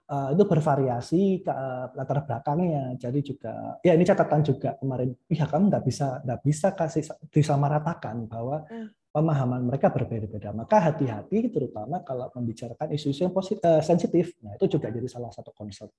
[0.08, 5.44] uh, itu bervariasi ke uh, latar belakangnya jadi juga ya ini catatan juga kemarin ya
[5.44, 10.50] kamu nggak bisa nggak bisa kasih disamaratakan bahwa hmm pemahaman mereka berbeda-beda.
[10.50, 14.34] Maka hati-hati terutama kalau membicarakan isu-isu yang positif, uh, sensitif.
[14.42, 15.94] Nah, itu juga jadi salah satu concern.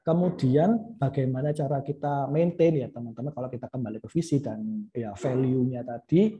[0.00, 5.82] Kemudian bagaimana cara kita maintain ya teman-teman kalau kita kembali ke visi dan ya value-nya
[5.82, 6.32] tadi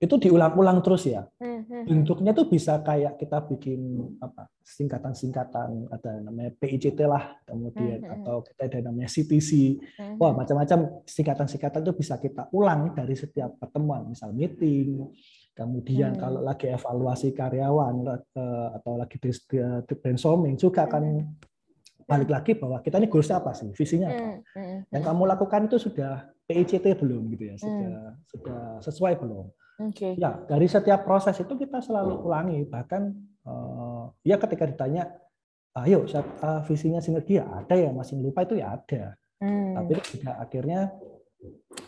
[0.00, 1.28] itu diulang-ulang terus ya.
[1.36, 8.40] Hmm, Bentuknya tuh bisa kayak kita bikin apa singkatan-singkatan ada namanya PICT lah, kemudian atau
[8.40, 9.76] kita ada namanya CTC.
[10.16, 15.04] Wah macam-macam singkatan-singkatan itu bisa kita ulang dari setiap pertemuan, misal meeting,
[15.54, 16.20] kemudian hmm.
[16.20, 19.16] kalau lagi evaluasi karyawan eh, atau lagi
[20.00, 21.24] brainstorming juga akan
[22.06, 24.42] balik lagi bahwa kita ini goalsnya apa sih, visinya apa.
[24.90, 27.94] Yang kamu lakukan itu sudah PICT belum gitu ya, sudah
[28.26, 29.46] sudah sesuai belum
[29.80, 30.12] Okay.
[30.20, 32.68] Ya, dari setiap proses itu kita selalu ulangi.
[32.68, 33.02] Bahkan
[33.48, 35.08] uh, ya ketika ditanya,
[35.80, 39.16] ayo uh, visinya sinergi ya ada ya, masih lupa itu ya ada.
[39.40, 39.80] Hmm.
[39.80, 40.92] Tapi juga akhirnya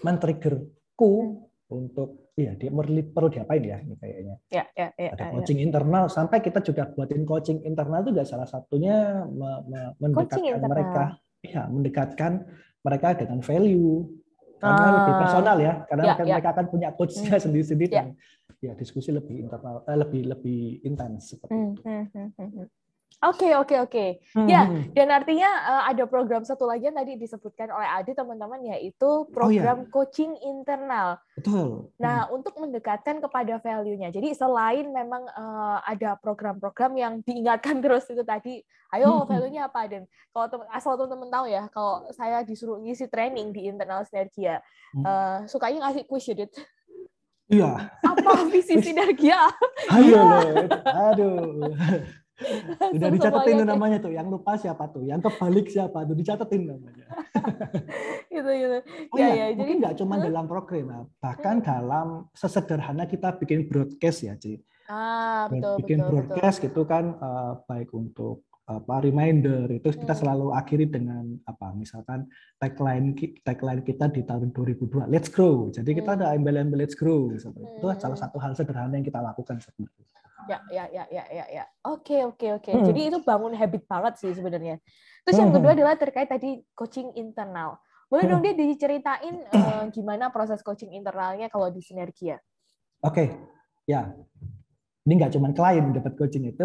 [0.00, 1.51] men-triggerku hmm.
[1.72, 4.36] Untuk iya dia perlu diapain ya ini kayaknya.
[4.52, 5.64] Ya, ya, ya, ada ya, coaching ya.
[5.68, 11.04] internal sampai kita juga buatin coaching internal itu juga salah satunya me, me, mendekatkan mereka,
[11.40, 12.32] ya mendekatkan
[12.84, 14.06] mereka dengan value
[14.62, 14.94] karena ah.
[14.94, 16.24] lebih personal ya karena ya, ya.
[16.38, 17.42] mereka akan punya coachnya hmm.
[17.42, 18.06] sendiri-sendiri ya.
[18.06, 18.08] dan
[18.62, 21.72] ya diskusi lebih internal eh, lebih lebih intens seperti hmm.
[21.74, 21.82] itu.
[21.82, 22.30] Hmm.
[22.38, 22.66] hmm,
[23.22, 23.30] hmm, hmm.
[23.30, 24.06] Oke oke oke.
[24.50, 29.30] Ya dan artinya uh, ada program satu lagi yang tadi disebutkan oleh Adi teman-teman yaitu
[29.30, 29.92] program oh, iya.
[29.94, 31.22] coaching internal.
[31.38, 31.86] Betul.
[32.02, 32.34] Nah hmm.
[32.34, 34.10] untuk mendekatkan kepada value-nya.
[34.10, 38.58] Jadi selain memang uh, ada program-program yang diingatkan terus itu tadi,
[38.90, 40.02] ayo value-nya apa dan
[40.34, 44.58] kalau teman asal teman-teman tahu ya kalau saya disuruh ngisi training di internal sinergia,
[44.98, 45.04] hmm.
[45.06, 46.46] uh, sukanya ngasih quiz ya,
[47.52, 47.92] Iya.
[48.00, 49.52] Apa visi sinergia?
[49.92, 50.24] Ayo,
[50.88, 51.68] aduh.
[52.96, 54.12] Udah dicatetin tuh namanya tuh.
[54.12, 55.02] Yang lupa siapa tuh?
[55.06, 56.14] Yang kebalik siapa tuh?
[56.16, 57.06] Dicatetin namanya.
[58.34, 58.78] gitu gitu.
[59.12, 61.00] Oh ya, ya, mungkin nggak cuma dalam program, ya.
[61.20, 61.66] bahkan hmm.
[61.66, 64.60] dalam sesederhana kita bikin broadcast ya, Ci.
[64.90, 66.66] Ah, betul, bikin betul, broadcast betul.
[66.68, 70.20] gitu kan uh, baik untuk apa reminder itu kita hmm.
[70.22, 72.30] selalu akhiri dengan apa misalkan
[72.62, 73.10] tagline
[73.42, 76.18] tagline kita di tahun 2002 let's grow jadi kita hmm.
[76.22, 80.06] ada embel-embel let's grow seperti itu salah satu hal sederhana yang kita lakukan sebenarnya
[80.50, 81.64] Ya, ya, ya, ya, ya, ya.
[81.86, 82.70] Oke, oke, oke.
[82.72, 82.86] Hmm.
[82.86, 84.82] Jadi itu bangun habit banget sih sebenarnya.
[85.22, 87.78] Terus yang kedua adalah terkait tadi coaching internal.
[88.12, 92.36] Boleh dong dia diceritain uh, gimana proses coaching internalnya kalau di Sinergia?
[93.00, 93.32] Oke,
[93.88, 94.12] ya.
[95.02, 96.62] Ini nggak cuma klien dapat coaching itu,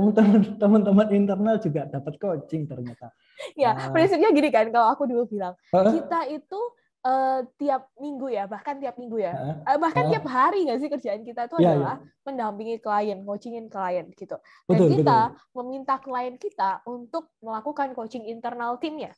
[0.62, 3.10] teman-teman internal juga dapat coaching ternyata.
[3.58, 6.60] Ya, uh, prinsipnya gini kan, kalau aku dulu bilang, kita itu
[7.08, 10.90] uh, tiap minggu ya, bahkan tiap minggu ya, uh, bahkan uh, tiap hari nggak sih
[10.92, 12.24] kerjaan kita itu yeah, adalah yeah.
[12.28, 14.36] mendampingi klien, coachingin klien gitu.
[14.68, 15.56] Dan betul, kita betul.
[15.64, 19.16] meminta klien kita untuk melakukan coaching internal timnya,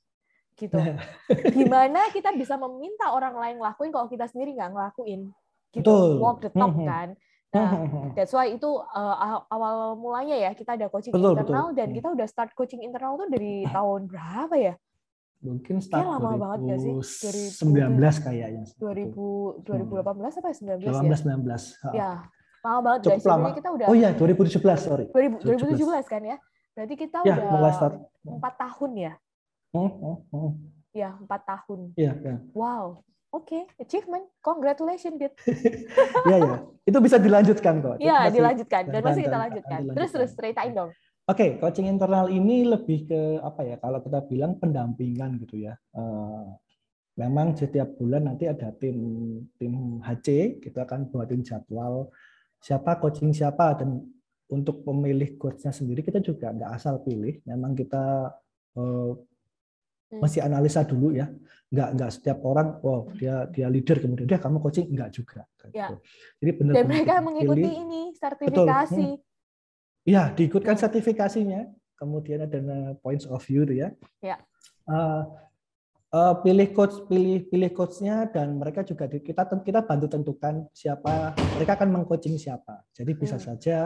[0.54, 0.78] gitu.
[1.58, 5.34] Gimana kita bisa meminta orang lain ngelakuin kalau kita sendiri nggak ngelakuin,
[5.74, 5.90] gitu.
[5.90, 6.10] Betul.
[6.22, 6.90] Walk the talk hmm, hmm.
[6.90, 7.10] kan.
[7.50, 7.72] Nah,
[8.14, 11.78] that's why itu uh, awal mulanya ya kita ada coaching betul, internal betul.
[11.82, 14.74] dan kita udah start coaching internal tuh dari tahun berapa ya?
[15.40, 16.94] Mungkin start ya, lama 2019 banget gak sih?
[17.64, 18.64] 2019 kayaknya.
[18.76, 20.92] 2000 2018 apa 19 ya?
[20.92, 21.96] 18 19.
[21.96, 22.12] Ya,
[22.64, 23.26] lama banget Cukup guys.
[23.28, 23.50] Lama.
[23.56, 25.06] kita udah Oh iya, 2017 sorry.
[25.16, 26.38] 2017, 2017 kan ya?
[26.76, 27.96] Berarti kita ya, udah mulai start.
[28.28, 29.14] 4 tahun ya?
[29.72, 30.52] Oh, oh, oh.
[30.92, 31.80] Ya, 4 tahun.
[31.96, 32.36] Iya, ya.
[32.52, 33.04] Wow.
[33.30, 33.64] Oke, okay.
[33.78, 34.26] achievement.
[34.42, 35.34] Congratulations, Dit.
[36.26, 36.58] Iya, ya.
[36.82, 37.96] Itu bisa dilanjutkan kok.
[38.02, 38.90] Iya, dilanjutkan.
[38.90, 39.80] Dan masih kita lanjutkan.
[39.94, 40.90] Terus terus ceritain dong.
[41.30, 43.78] Oke, okay, coaching internal ini lebih ke apa ya?
[43.78, 45.78] Kalau kita bilang pendampingan gitu ya.
[45.94, 46.58] Uh,
[47.22, 48.98] memang setiap bulan nanti ada tim
[49.62, 52.10] tim HC, kita akan buatin jadwal
[52.58, 54.02] siapa coaching siapa dan
[54.50, 57.38] untuk pemilih coachnya sendiri kita juga nggak asal pilih.
[57.46, 58.34] Memang kita
[58.82, 59.14] uh,
[60.18, 61.30] masih analisa dulu ya.
[61.70, 65.46] Nggak nggak setiap orang, wow dia dia leader kemudian dia kamu coaching nggak juga.
[65.78, 65.94] Ya.
[66.42, 66.74] Jadi benar.
[66.74, 67.86] Dan mereka mengikuti pilih.
[67.86, 69.06] ini sertifikasi.
[69.14, 69.29] Betul.
[70.04, 71.70] Hmm Ya, diikutkan sertifikasinya.
[72.00, 73.92] Kemudian ada points of view ya.
[74.24, 74.40] Ya.
[74.88, 75.28] Uh,
[76.16, 81.36] uh, pilih coach, pilih pilih coachnya dan mereka juga di, kita kita bantu tentukan siapa
[81.60, 82.88] mereka akan mengcoaching siapa.
[82.96, 83.46] Jadi bisa hmm.
[83.46, 83.78] saja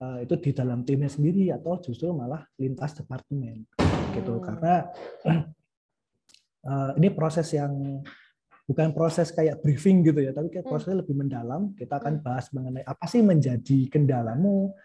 [0.00, 3.68] uh, itu di dalam timnya sendiri atau justru malah lintas departemen
[4.16, 4.44] gitu hmm.
[4.48, 4.74] karena
[6.64, 8.02] uh, ini proses yang
[8.68, 10.72] bukan proses kayak briefing gitu ya, tapi kayak hmm.
[10.72, 11.72] prosesnya lebih mendalam.
[11.72, 12.24] Kita akan hmm.
[12.24, 14.76] bahas mengenai apa sih menjadi kendalamu,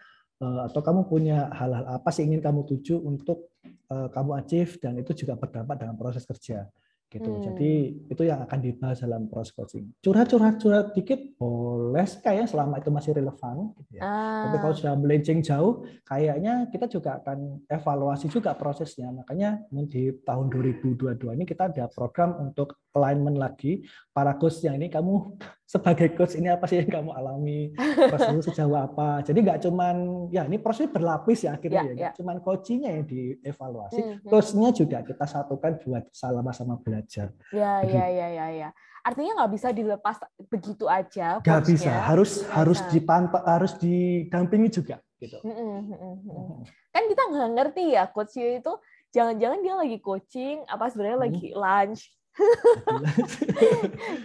[0.42, 3.54] atau kamu punya hal-hal apa sih ingin kamu tuju untuk
[3.90, 6.66] uh, kamu achieve dan itu juga berdampak dalam proses kerja
[7.14, 7.30] gitu.
[7.30, 7.42] Hmm.
[7.46, 7.70] Jadi
[8.10, 9.86] itu yang akan dibahas dalam proses coaching.
[10.02, 14.02] Curhat-curhat curhat dikit boleh kayaknya selama itu masih relevan gitu ya.
[14.02, 14.50] Ah.
[14.50, 19.14] Tapi kalau sudah melenceng jauh kayaknya kita juga akan evaluasi juga prosesnya.
[19.14, 24.90] Makanya di tahun 2022 ini kita ada program untuk alignment lagi para coach yang ini
[24.90, 27.72] kamu sebagai coach ini apa sih yang kamu alami?
[28.12, 29.24] Prosesnya sejauh apa?
[29.24, 29.96] Jadi nggak cuman
[30.28, 32.02] ya ini proses berlapis ya akhirnya ya, ya.
[32.08, 32.10] ya.
[32.20, 34.00] cuman coachingnya yang dievaluasi.
[34.00, 34.28] Hmm, hmm.
[34.28, 37.32] coachnya juga kita satukan buat sama-sama belajar.
[37.50, 38.68] Ya ya ya ya ya.
[39.04, 40.16] Artinya nggak bisa dilepas
[40.48, 41.92] begitu aja nggak bisa.
[41.92, 45.40] harus harus dipantau harus didampingi juga gitu.
[45.40, 48.72] Hmm, hmm, kan kita nggak ngerti ya coach itu
[49.14, 51.26] jangan-jangan dia lagi coaching apa sebenarnya hmm.
[51.30, 52.02] lagi lunch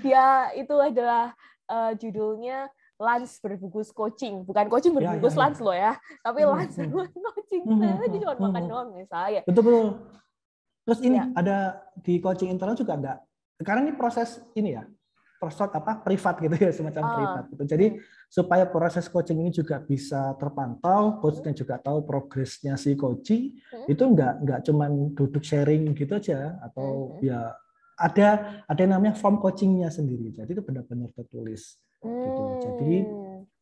[0.02, 0.26] dia
[0.62, 1.34] itu adalah
[1.69, 2.69] uh, judulnya
[3.00, 5.43] lunch berbungkus coaching, bukan coaching ya, berbungkus ya, ya, ya.
[5.48, 6.80] lunch loh ya, tapi hmm, lunch hmm.
[6.91, 7.62] berbungkus coaching.
[7.63, 9.41] Hmm, nah, dia cuma makan doang misalnya.
[9.48, 9.88] Betul betul.
[10.84, 11.26] Terus ini ya.
[11.38, 11.58] ada
[12.02, 13.13] di coaching internal juga ada.
[13.56, 14.84] Sekarang ini proses ini ya,
[15.39, 17.12] proses apa privat gitu ya semacam uh.
[17.15, 17.63] privat gitu.
[17.63, 17.88] Jadi
[18.28, 23.88] supaya proses coaching ini juga bisa terpantau, coachnya juga tahu progresnya si coaching, hmm.
[23.88, 27.24] itu enggak enggak cuman duduk sharing gitu aja atau hmm.
[27.24, 27.56] ya
[28.00, 28.28] ada
[28.64, 30.32] ada yang namanya form coachingnya sendiri.
[30.32, 31.76] Jadi itu benar-benar tertulis.
[32.00, 32.16] Hmm.
[32.24, 32.44] Gitu.
[32.64, 32.96] Jadi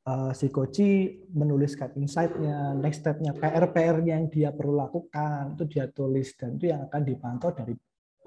[0.05, 0.85] uh, si coach
[1.33, 6.85] menuliskan insight-nya, next step-nya, PR-PR yang dia perlu lakukan itu dia tulis dan itu yang
[6.85, 7.73] akan dipantau dari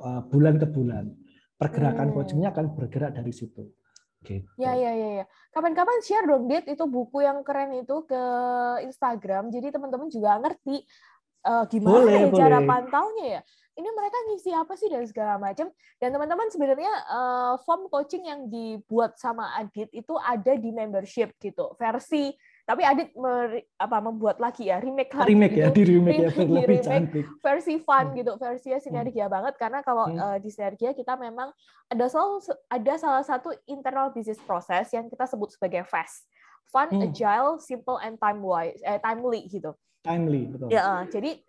[0.03, 1.07] uh, bulan ke bulan.
[1.55, 2.15] Pergerakan hmm.
[2.19, 3.71] coachingnya akan bergerak dari situ.
[4.21, 4.45] Gitu.
[4.61, 5.27] Ya, ya, ya, ya.
[5.49, 8.23] Kapan-kapan share dong, Dit, itu buku yang keren itu ke
[8.85, 9.49] Instagram.
[9.49, 10.85] Jadi teman-teman juga ngerti
[11.47, 12.41] uh, gimana boleh, ya boleh.
[12.41, 13.43] cara pantaunya ya
[13.79, 15.71] ini mereka ngisi apa sih dan segala macam
[16.03, 21.73] dan teman-teman sebenarnya uh, form coaching yang dibuat sama Adit itu ada di membership gitu
[21.79, 22.35] versi
[22.67, 25.63] tapi Adit mer, apa membuat lagi ya remake lagi remake gitu.
[25.63, 28.17] ya di remake, remake ya di remake, cantik versi fun hmm.
[28.19, 29.35] gitu versinya sinergia hmm.
[29.39, 30.19] banget karena kalau hmm.
[30.19, 31.51] uh, di sinergia kita memang
[31.91, 36.27] ada selalu ada salah satu internal business process yang kita sebut sebagai fast
[36.71, 37.07] fun hmm.
[37.11, 41.43] agile simple and time wise eh, timely gitu timely betul ya jadi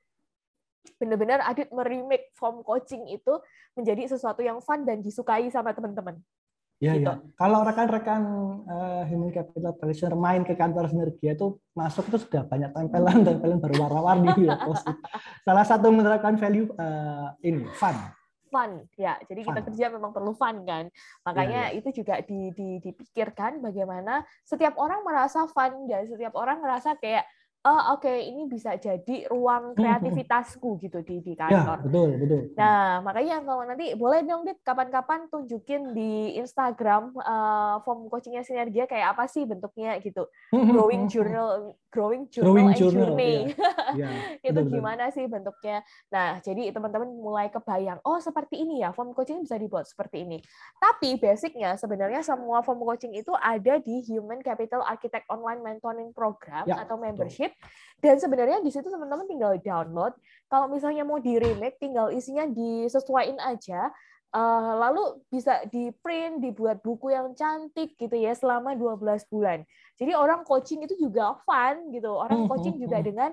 [0.97, 3.37] benar-benar Adit merimake form coaching itu
[3.77, 6.17] menjadi sesuatu yang fun dan disukai sama teman-teman.
[6.81, 7.13] Ya, gitu.
[7.13, 7.21] ya.
[7.37, 8.21] Kalau rekan-rekan
[8.65, 13.61] uh, Human Capital Practitioner main ke kantor Sinergia itu masuk itu sudah banyak tempelan, tempelan
[13.63, 14.57] berwarna-warni ya
[15.45, 17.93] Salah satu menerapkan value uh, ini fun.
[18.49, 19.13] Fun, ya.
[19.29, 19.53] Jadi fun.
[19.53, 20.89] kita kerja memang perlu fun kan.
[21.21, 21.77] Makanya ya, ya.
[21.77, 27.29] itu juga di, di, dipikirkan bagaimana setiap orang merasa fun dan setiap orang merasa kayak
[27.62, 29.80] oh oke okay, ini bisa jadi ruang hmm, hmm.
[29.80, 31.78] kreativitasku gitu di di ya, kantor.
[31.78, 32.41] Ya, betul, betul.
[32.58, 38.89] Nah, makanya kalau nanti boleh dong Dit kapan-kapan tunjukin di Instagram uh, form coachingnya Sinergia
[38.89, 40.26] kayak apa sih bentuknya gitu.
[40.50, 43.38] Hmm, growing journal, growing journal growing and journal, journey.
[43.54, 43.69] Ya.
[44.02, 44.10] ya,
[44.41, 45.15] itu betul, gimana betul.
[45.21, 45.78] sih bentuknya.
[46.10, 50.41] Nah, jadi teman-teman mulai kebayang, oh seperti ini ya, form coaching bisa dibuat seperti ini.
[50.82, 56.65] Tapi basicnya sebenarnya semua form coaching itu ada di Human Capital Architect Online Mentoring Program
[56.65, 57.50] ya, atau membership
[58.01, 60.17] dan sebenarnya di situ teman-teman tinggal download.
[60.49, 63.93] Kalau misalnya mau di remake, tinggal isinya disesuaikan aja.
[64.31, 69.61] Uh, lalu bisa di print, dibuat buku yang cantik gitu ya selama 12 bulan.
[69.99, 72.09] Jadi orang coaching itu juga fun gitu.
[72.09, 73.05] Orang hmm, coaching hmm, juga hmm.
[73.05, 73.31] dengan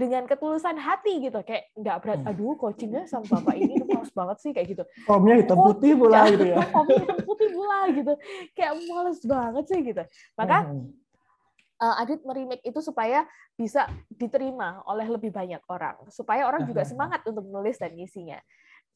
[0.00, 4.50] dengan ketulusan hati gitu kayak nggak berat aduh coachingnya sama bapak ini males banget sih
[4.56, 8.12] kayak gitu formnya hitam putih pula gitu ya formnya hitam putih pula gitu
[8.56, 10.56] kayak males banget sih gitu maka
[11.82, 13.26] uh, Adit merimake itu supaya
[13.58, 18.38] bisa diterima oleh lebih banyak orang, supaya orang juga semangat untuk menulis dan ngisinya.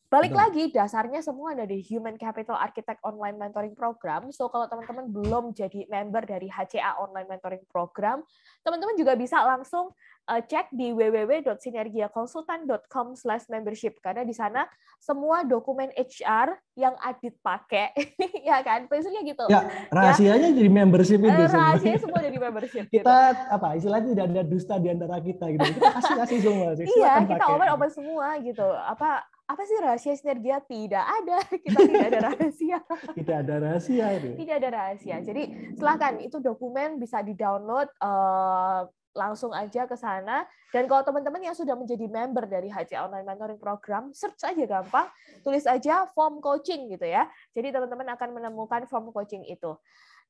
[0.07, 0.43] Balik Betul.
[0.43, 4.31] lagi, dasarnya semua ada di Human Capital Architect Online Mentoring Program.
[4.31, 8.23] So, kalau teman-teman belum jadi member dari HCA Online Mentoring Program,
[8.63, 9.91] teman-teman juga bisa langsung
[10.31, 13.19] uh, cek di www.sinergiakonsultan.com
[13.51, 13.99] membership.
[13.99, 14.63] Karena di sana
[15.03, 17.91] semua dokumen HR yang Adit pakai,
[18.49, 18.87] ya kan?
[18.87, 19.43] Prinsipnya gitu.
[19.51, 20.55] Ya, rahasianya ya.
[20.55, 21.35] jadi membership itu.
[21.35, 22.87] Uh, rahasianya semua jadi membership.
[22.95, 23.11] kita, gitu.
[23.51, 25.51] apa, istilahnya tidak ada dusta di antara kita.
[25.51, 25.67] gitu.
[25.67, 26.79] Kita kasih-kasih semua.
[26.79, 28.71] Iya, kita open-open semua gitu.
[28.71, 30.59] Apa apa sih rahasia sinergia?
[30.59, 31.39] Tidak ada.
[31.65, 32.79] Kita tidak ada rahasia.
[33.19, 34.07] tidak ada rahasia.
[34.19, 34.29] Itu.
[34.43, 35.17] Tidak ada rahasia.
[35.23, 35.43] Jadi
[35.79, 40.45] silakan itu dokumen bisa di-download uh, langsung aja ke sana.
[40.75, 45.09] Dan kalau teman-teman yang sudah menjadi member dari HC Online Mentoring Program, search aja gampang,
[45.41, 47.25] tulis aja form coaching gitu ya.
[47.57, 49.73] Jadi teman-teman akan menemukan form coaching itu.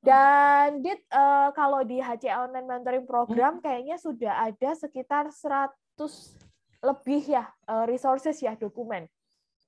[0.05, 3.63] Dan Dit, uh, kalau di HC Online Mentoring Program hmm.
[3.65, 6.46] kayaknya sudah ada sekitar 100
[6.85, 9.09] lebih ya uh, resources ya dokumen.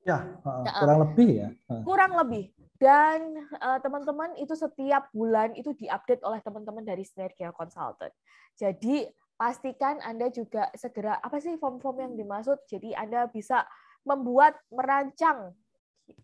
[0.06, 1.48] Ya, uh, kurang uh, lebih ya.
[1.68, 1.82] Uh.
[1.84, 2.52] Kurang lebih.
[2.78, 3.34] Dan
[3.82, 8.14] teman-teman uh, itu setiap bulan itu diupdate oleh teman-teman dari Synergia Consultant.
[8.54, 9.02] Jadi
[9.34, 12.62] pastikan Anda juga segera apa sih form-form yang dimaksud.
[12.70, 13.66] Jadi Anda bisa
[14.06, 15.58] membuat merancang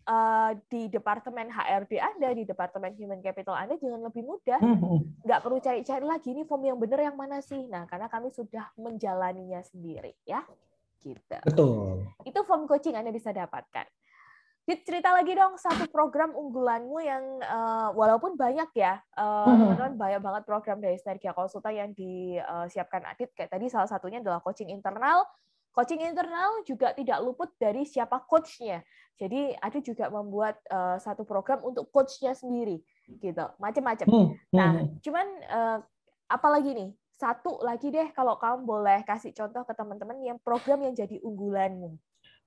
[0.07, 4.59] uh, di departemen HRD Anda, di departemen Human Capital Anda jangan lebih mudah.
[4.63, 4.99] Hmm, hmm.
[5.27, 7.67] Nggak perlu cari-cari lagi ini form yang benar yang mana sih.
[7.67, 10.39] Nah, karena kami sudah menjalaninya sendiri ya
[11.05, 11.37] gitu.
[11.45, 12.09] Betul.
[12.25, 13.85] Itu form coaching Anda bisa dapatkan.
[14.65, 20.21] Dit, cerita lagi dong satu program unggulanmu yang uh, walaupun banyak ya, uh, teman-teman banyak
[20.25, 23.29] banget program dari Sinergia Konsultan yang disiapkan Adit.
[23.37, 25.21] Kayak tadi salah satunya adalah coaching internal.
[25.69, 28.81] Coaching internal juga tidak luput dari siapa coachnya.
[29.21, 32.81] Jadi Adit juga membuat uh, satu program untuk coachnya sendiri,
[33.21, 34.07] gitu, macam-macam.
[34.09, 34.97] Hmm, hmm, nah, hmm.
[35.05, 35.77] cuman uh,
[36.25, 40.91] apalagi nih satu lagi deh kalau kamu boleh kasih contoh ke teman-teman yang program yang
[40.91, 41.95] jadi unggulanmu.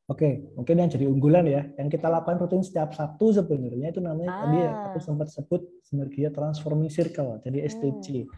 [0.09, 4.33] Oke, mungkin yang jadi unggulan ya, yang kita lakukan rutin setiap Sabtu sebenarnya itu namanya
[4.33, 4.40] ah.
[4.40, 8.24] tadi aku sempat sebut sinergia transforming circle, jadi STC.
[8.24, 8.33] Hmm.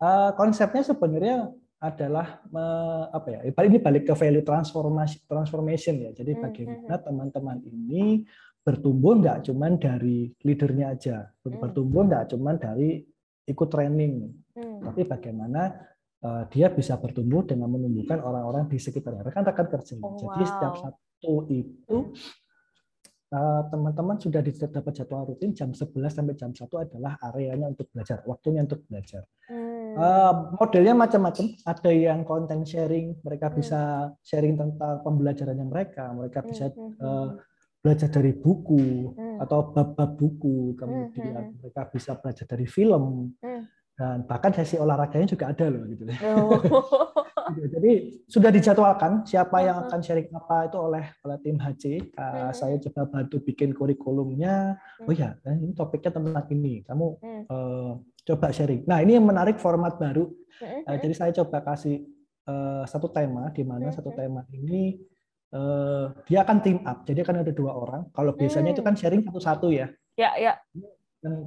[0.00, 3.40] Uh, konsepnya sebenarnya adalah uh, apa ya?
[3.52, 6.10] Ini balik ke value transformasi transformation ya.
[6.16, 7.04] Jadi hmm, bagaimana hmm.
[7.04, 8.24] teman-teman ini
[8.64, 11.60] bertumbuh nggak cuma dari leadernya aja, hmm.
[11.60, 13.04] bertumbuh nggak cuma dari
[13.44, 14.80] ikut training, hmm.
[14.84, 20.00] tapi bagaimana Eh, dia bisa bertumbuh dengan menumbuhkan orang-orang di sekitarnya rekan-rekan kerja.
[20.00, 22.16] Oh, Jadi setiap satu itu
[23.28, 28.24] eh, teman-teman sudah dapat jadwal rutin jam 11 sampai jam 1 adalah areanya untuk belajar,
[28.24, 29.28] waktunya untuk belajar.
[29.52, 29.94] Hmm.
[29.94, 33.56] Uh, modelnya macam-macam, ada yang content sharing, mereka hmm.
[33.60, 33.80] bisa
[34.24, 36.72] sharing tentang pembelajarannya mereka, mereka hmm, bisa
[37.04, 37.36] uh,
[37.84, 39.44] belajar dari buku hmm.
[39.44, 41.60] atau bab-bab buku, kemudian hmm.
[41.60, 43.36] mereka bisa belajar dari film.
[43.44, 46.02] Hmm dan bahkan sesi olahraganya juga ada loh gitu.
[46.26, 46.58] Oh.
[47.78, 52.10] Jadi sudah dijadwalkan siapa yang akan sharing apa itu oleh oleh tim HC.
[52.18, 52.50] Uh, hmm.
[52.50, 54.74] Saya coba bantu bikin kurikulumnya.
[54.98, 55.06] Hmm.
[55.06, 56.82] Oh ya, ini topiknya tentang ini.
[56.82, 57.42] Kamu hmm.
[57.46, 57.92] uh,
[58.26, 58.82] coba sharing.
[58.90, 60.26] Nah ini yang menarik format baru.
[60.58, 62.02] Uh, jadi saya coba kasih
[62.50, 64.98] uh, satu tema di mana satu tema ini
[65.54, 67.06] uh, dia akan team up.
[67.06, 68.02] Jadi akan ada dua orang.
[68.10, 69.86] Kalau biasanya itu kan sharing satu-satu ya.
[70.18, 70.52] Ya ya.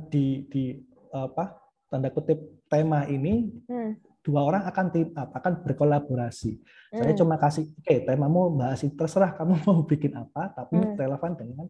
[0.10, 0.74] Di di
[1.12, 4.24] apa tanda kutip tema ini hmm.
[4.24, 7.00] dua orang akan team up akan berkolaborasi hmm.
[7.00, 11.00] saya cuma kasih oke okay, temamu bahas terserah kamu mau bikin apa tapi hmm.
[11.00, 11.66] relevan dengan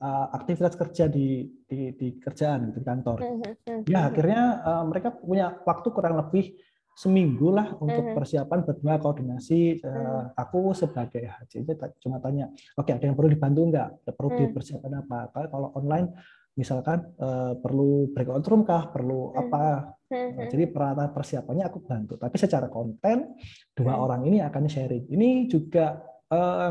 [0.00, 3.28] uh, aktivitas kerja di di, di kerjaan di kantor hmm.
[3.28, 3.54] Hmm.
[3.60, 4.08] hmm ya hmm.
[4.08, 6.56] akhirnya uh, mereka punya waktu kurang lebih
[6.98, 11.62] seminggu lah untuk persiapan berdua koordinasi uh, aku sebagai HC
[12.02, 16.10] cuma tanya oke okay, ada yang perlu dibantu nggak perlu dipersiapkan apa kalau online
[16.58, 19.40] misalkan uh, perlu breakout room kah, perlu hmm.
[19.46, 19.94] apa.
[20.10, 22.18] Nah, jadi peralatan persiapannya aku bantu.
[22.18, 23.38] Tapi secara konten
[23.78, 24.02] dua hmm.
[24.02, 25.06] orang ini akan sharing.
[25.06, 26.02] Ini juga
[26.34, 26.70] uh,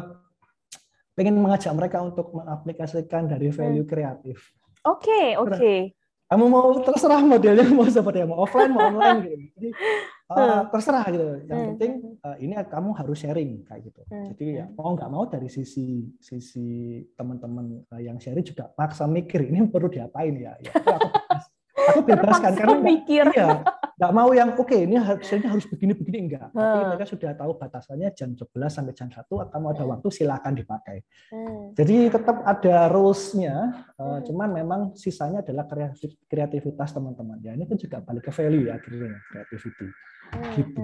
[1.16, 4.52] pengen mengajak mereka untuk mengaplikasikan dari value kreatif.
[4.84, 5.56] Oke, okay, oke.
[5.56, 5.80] Okay
[6.28, 9.46] kamu mau terserah modelnya mau seperti apa, mau offline mau online gitu.
[9.56, 9.70] Jadi
[10.32, 11.26] uh, terserah gitu.
[11.48, 11.70] Yang hmm.
[11.74, 11.92] penting
[12.24, 14.02] uh, ini kamu harus sharing kayak gitu.
[14.12, 14.26] Hmm.
[14.34, 19.48] Jadi ya mau nggak mau dari sisi sisi teman-teman uh, yang sharing juga maksa mikir
[19.48, 20.56] ini perlu diapain ya.
[20.60, 21.08] ya aku,
[21.92, 23.26] aku bebaskan karena mikir.
[23.32, 23.64] Iya,
[23.98, 26.62] nggak mau yang oke okay, ini harusnya harus begini begini enggak hmm.
[26.62, 31.02] tapi mereka sudah tahu batasannya jam 11 sampai jam 1 kamu ada waktu silakan dipakai
[31.34, 31.74] hmm.
[31.74, 34.30] jadi tetap ada rules-nya uh, hmm.
[34.30, 35.66] cuman memang sisanya adalah
[36.30, 39.98] kreativitas teman-teman ya ini kan juga balik ke value ya akhirnya creativity hmm,
[40.58, 40.84] gitu.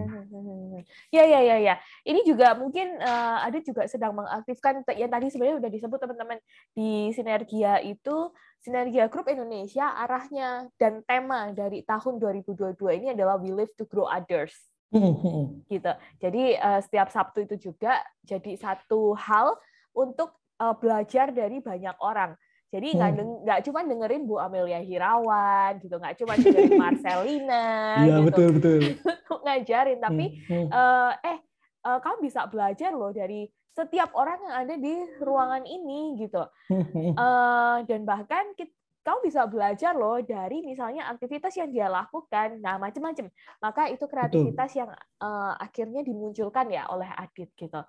[1.13, 1.75] Ya ya ya ya.
[2.03, 6.37] Ini juga mungkin uh, ada juga sedang mengaktifkan yang tadi sebenarnya sudah disebut teman-teman
[6.75, 13.51] di Sinergia itu Sinergia Group Indonesia arahnya dan tema dari tahun 2022 ini adalah We
[13.51, 14.55] Live to Grow Others.
[14.93, 15.65] Hmm.
[15.73, 15.89] gitu.
[16.21, 19.57] Jadi uh, setiap Sabtu itu juga jadi satu hal
[19.89, 22.37] untuk uh, belajar dari banyak orang.
[22.73, 23.45] Jadi nggak hmm.
[23.45, 27.65] nggak cuma dengerin Bu Amelia Hirawan gitu, nggak cuma dengerin Marcelina.
[28.01, 28.79] Iya gitu, betul betul.
[29.45, 30.25] ngajarin, tapi
[30.73, 31.37] uh, eh
[31.85, 36.41] uh, kamu bisa belajar loh dari setiap orang yang ada di ruangan ini gitu.
[36.41, 42.79] uh, dan bahkan kita, kamu bisa belajar loh dari misalnya aktivitas yang dia lakukan, nah
[42.79, 43.27] macam-macam.
[43.59, 44.79] Maka itu kreativitas Betul.
[44.79, 47.83] yang uh, akhirnya dimunculkan ya oleh Adit gitu.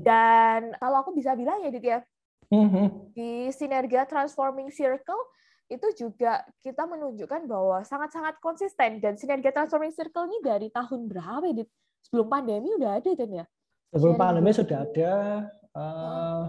[0.00, 2.00] Dan kalau aku bisa bilang ya Adit ya,
[3.12, 5.22] di Sinergia Transforming Circle
[5.66, 11.42] itu juga kita menunjukkan bahwa sangat-sangat konsisten dan Sinergia Transforming Circle ini dari tahun berapa
[11.42, 11.66] Adit?
[12.06, 13.44] Sebelum pandemi udah ada kan ya?
[13.90, 15.12] Sebelum pandemi sudah ada
[15.74, 16.42] uh,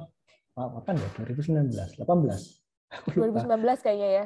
[0.53, 2.57] apa kan ya 2019, 18.
[3.17, 4.25] 2019 kayaknya ya.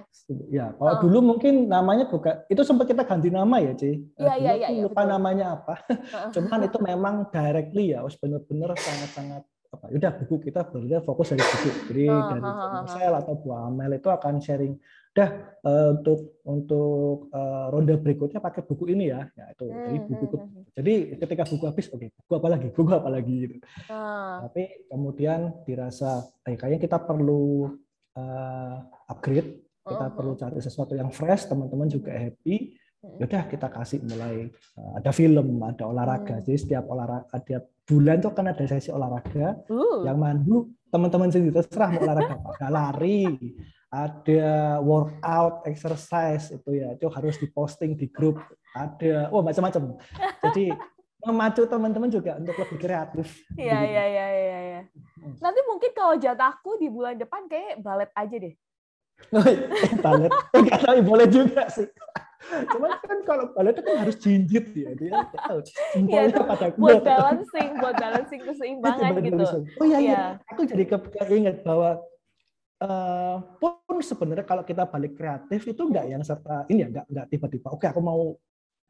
[0.51, 0.99] Ya, kalau oh.
[1.01, 4.05] dulu mungkin namanya bukan itu sempat kita ganti nama ya, Ci.
[4.21, 4.67] Iya, iya, iya.
[4.69, 5.11] Ya, lupa betul.
[5.17, 5.75] namanya apa.
[6.35, 9.85] Cuman itu memang directly ya, harus benar-benar sangat-sangat apa.
[9.91, 11.69] Ya udah buku kita benar fokus dari buku.
[11.91, 14.75] Jadi oh, dari oh, oh, atau Bu Amel itu akan sharing
[15.11, 15.29] Udah
[15.67, 19.27] uh, untuk untuk uh, ronde berikutnya pakai buku ini ya.
[19.35, 19.67] Ya itu.
[19.67, 22.67] Jadi hmm, buku hmm, hmm, jadi ketika buku habis oke, okay, buku apa lagi?
[22.71, 23.55] Buku apa lagi gitu.
[23.91, 24.47] Oh.
[24.47, 27.75] Tapi kemudian dirasa eh kayaknya kita perlu
[28.15, 28.75] uh,
[29.11, 30.11] upgrade, kita oh.
[30.15, 32.79] perlu cari sesuatu yang fresh, teman-teman juga happy.
[33.01, 36.37] Yaudah kita kasih mulai uh, ada film, ada olahraga.
[36.37, 36.43] Hmm.
[36.45, 40.05] Jadi setiap olahraga ada bulan tuh kan ada sesi olahraga uh.
[40.05, 42.49] yang mandu teman-teman sendiri terserah mau olahraga apa.
[42.61, 43.25] Ada lari,
[43.89, 48.37] ada workout, exercise itu ya itu harus diposting di grup.
[48.71, 49.97] Ada, oh macam-macam.
[50.47, 50.71] Jadi
[51.25, 53.27] memacu teman-teman juga untuk lebih kreatif.
[53.57, 54.59] Iya iya iya iya.
[54.61, 54.81] Ya.
[55.41, 58.55] Nanti mungkin kalau jatahku di bulan depan kayak balet aja deh.
[59.29, 59.69] Iya,
[60.05, 61.85] balet, enggak tahu boleh juga sih.
[62.49, 67.95] Cuman kan kalau balet itu kan harus jinjit ya, dia ya, pada buat balancing, buat
[67.95, 69.45] balancing keseimbangan gitu.
[69.77, 70.23] Oh iya, iya.
[70.49, 70.83] Aku jadi
[71.29, 72.01] keinget bahwa
[72.81, 77.25] uh, pun sebenarnya kalau kita balik kreatif itu enggak yang serta ini ya enggak enggak
[77.29, 77.67] tiba-tiba.
[77.69, 78.35] Oke okay, aku mau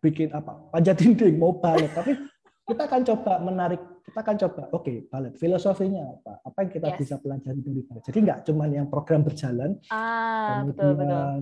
[0.02, 2.18] bikin apa panjat dinding mau balet tapi
[2.66, 6.42] kita akan coba menarik kita akan coba oke okay, balet filosofinya apa?
[6.42, 6.98] Apa yang kita yes.
[6.98, 11.38] bisa pelajari dari balet jadi nggak cuma yang program berjalan ah, kemudian betul, betul.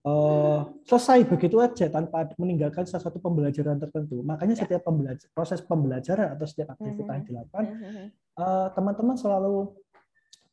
[0.00, 4.64] Uh, selesai begitu aja tanpa meninggalkan salah satu pembelajaran tertentu makanya yeah.
[4.64, 7.16] setiap pembelajar, proses pembelajaran atau setiap aktivitas mm -hmm.
[7.20, 8.06] yang dilakukan mm-hmm.
[8.40, 9.76] uh, teman-teman selalu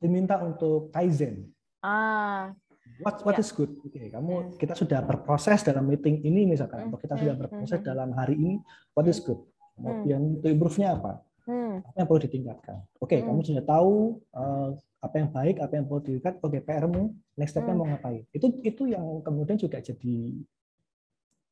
[0.04, 1.48] diminta untuk kaizen
[1.80, 2.52] ah
[3.00, 3.44] what what yeah.
[3.44, 4.50] is good oke okay, kamu hmm.
[4.58, 7.44] kita sudah berproses dalam meeting ini misalkan atau kita sudah hmm.
[7.46, 8.60] berproses dalam hari ini
[8.98, 9.40] what is good
[9.78, 10.36] kemudian hmm.
[10.42, 11.88] untuk improve-nya apa hmm.
[11.88, 15.86] apa yang perlu ditingkatkan oke okay, kamu sudah tahu uh, apa yang baik apa yang
[15.86, 17.80] perlu ditingkat oke okay, PR-mu next step-nya hmm.
[17.80, 20.16] mau ngapain itu itu yang kemudian juga jadi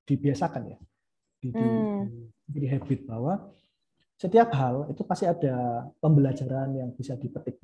[0.05, 0.77] dibiasakan ya
[1.41, 2.01] di, hmm.
[2.49, 3.53] jadi habit bahwa
[4.15, 7.59] setiap hal itu pasti ada pembelajaran yang bisa dipetik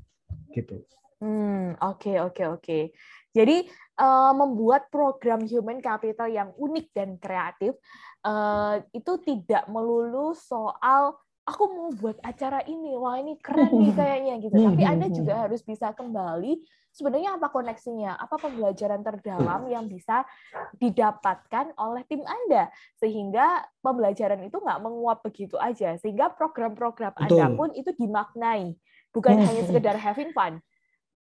[0.51, 0.83] gitu.
[1.21, 2.61] Hmm, oke okay, oke okay, oke.
[2.61, 2.83] Okay.
[3.31, 3.63] Jadi
[4.01, 7.79] uh, membuat program human capital yang unik dan kreatif
[8.27, 11.15] uh, itu tidak melulu soal
[11.45, 14.55] aku mau buat acara ini, wah ini keren nih kayaknya gitu.
[14.55, 16.61] Tapi Anda juga harus bisa kembali
[16.91, 20.27] sebenarnya apa koneksinya, apa pembelajaran terdalam yang bisa
[20.77, 22.69] didapatkan oleh tim Anda?
[22.99, 28.75] Sehingga pembelajaran itu nggak menguap begitu aja, sehingga program-program Anda pun itu dimaknai,
[29.15, 30.61] bukan hanya sekedar having fun,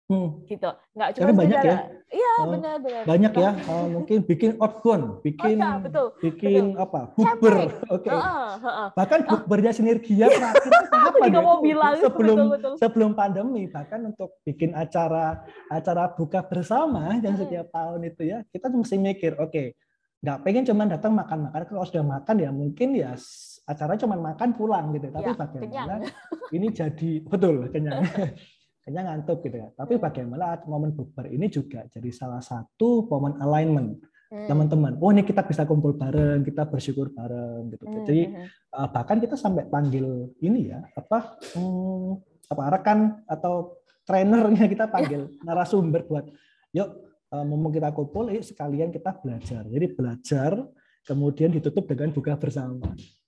[0.07, 0.39] Hmm.
[0.47, 0.71] gitu.
[0.95, 1.77] Nggak cuma banyak ya.
[2.07, 3.03] Iya oh, benar benar.
[3.03, 3.51] Banyak ya.
[3.67, 6.83] Oh, mungkin bikin outbound bikin oh, ya, betul, bikin betul.
[6.87, 7.01] apa?
[7.11, 8.07] Bukber oke.
[8.07, 8.15] Okay.
[8.15, 8.89] uh, uh, uh.
[8.95, 10.31] bahkan bukbernya sinergia
[10.95, 12.73] apa juga mau bilang sebelum betul, betul.
[12.79, 17.43] sebelum pandemi bahkan untuk bikin acara acara buka bersama yang hmm.
[17.43, 19.75] setiap tahun itu ya kita mesti mikir oke okay,
[20.23, 23.11] nggak pengen cuma datang makan-makan kalau sudah makan ya mungkin ya
[23.67, 25.11] acara cuma makan pulang gitu.
[25.11, 26.01] Tapi ya, bagaimana kenyang.
[26.55, 28.07] ini jadi betul kenyang
[28.87, 29.67] kayaknya ngantuk gitu ya.
[29.75, 30.03] Tapi hmm.
[30.07, 33.99] bagaimana momen bukber ini juga jadi salah satu momen alignment
[34.31, 34.47] hmm.
[34.47, 34.95] teman-teman.
[35.03, 37.83] Oh ini kita bisa kumpul bareng, kita bersyukur bareng gitu.
[37.83, 38.07] Hmm.
[38.07, 38.31] Jadi
[38.79, 42.15] uh, bahkan kita sampai panggil ini ya apa hmm,
[42.47, 43.75] apa rekan atau
[44.07, 46.23] trainernya kita panggil narasumber buat
[46.71, 46.87] yuk
[47.35, 49.67] uh, mumpung kita kumpul, yuk sekalian kita belajar.
[49.67, 50.63] Jadi belajar
[51.03, 52.87] kemudian ditutup dengan buka bersama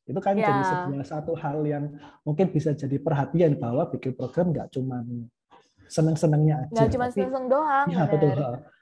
[0.10, 0.50] itu kan ya.
[0.50, 1.94] jadi sebuah satu hal yang
[2.26, 5.06] mungkin bisa jadi perhatian bahwa bikin program nggak cuma
[5.90, 6.72] seneng-senengnya aja.
[6.72, 7.88] Nggak cuma seneng doang.
[7.90, 8.32] Ya, betul.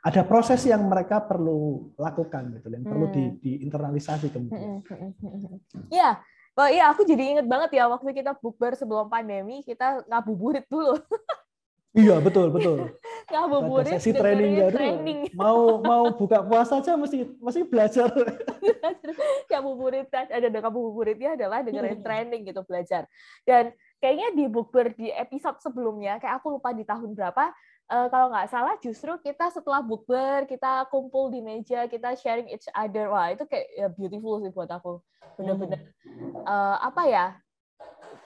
[0.04, 2.92] Ada proses yang mereka perlu lakukan gitu, yang hmm.
[2.92, 3.38] perlu di, hmm.
[3.42, 4.84] diinternalisasi kemudian.
[5.88, 6.20] Iya,
[6.60, 11.00] oh, iya aku jadi inget banget ya waktu kita bukber sebelum pandemi kita ngabuburit dulu.
[11.98, 12.94] Iya betul betul.
[13.34, 14.78] Ngabuburit sesi training baru.
[14.78, 15.20] Training.
[15.42, 18.08] Mau mau buka puasa aja mesti mesti belajar.
[19.50, 23.10] ngabuburit ada ada ngabuburitnya adalah dengerin training gitu belajar.
[23.44, 27.50] Dan kayaknya di bukber di episode sebelumnya kayak aku lupa di tahun berapa
[27.90, 32.68] uh, kalau nggak salah justru kita setelah bukber kita kumpul di meja kita sharing each
[32.76, 33.10] other.
[33.10, 35.02] Wah itu kayak ya, beautiful sih buat aku.
[35.40, 35.92] Bener-bener
[36.46, 37.26] uh, apa ya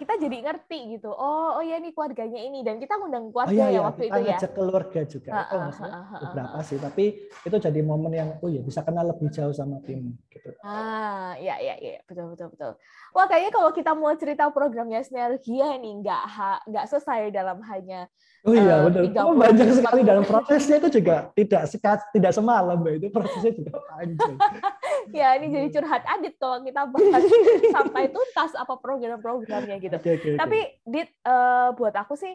[0.01, 1.13] kita jadi ngerti gitu.
[1.13, 3.81] Oh, oh ya ini keluarganya ini dan kita ngundang keluarga oh, iya, ya iya.
[3.85, 4.25] waktu kita itu ya.
[4.33, 5.29] ngajak keluarga juga.
[5.29, 7.05] Ha, ha, ha, ha, beberapa sih, tapi
[7.45, 10.49] itu jadi momen yang oh ya bisa kenal lebih jauh sama tim gitu.
[10.65, 12.71] Ah, iya iya iya, betul betul betul.
[13.13, 16.21] Wah, kayaknya kalau kita mau cerita programnya Sinergia nih nggak
[16.65, 18.09] nggak selesai dalam hanya
[18.41, 19.05] Oh iya, uh, betul.
[19.21, 22.93] Oh, banyak sekali dalam prosesnya itu juga tidak sekat, tidak semalam, Mbak.
[22.97, 24.33] Itu prosesnya juga panjang.
[25.21, 27.23] ya, ini jadi curhat adit kalau kita bahas
[27.75, 29.97] sampai tuntas apa program-programnya gitu.
[29.97, 32.33] Okay, okay, Tapi Dit uh, buat aku sih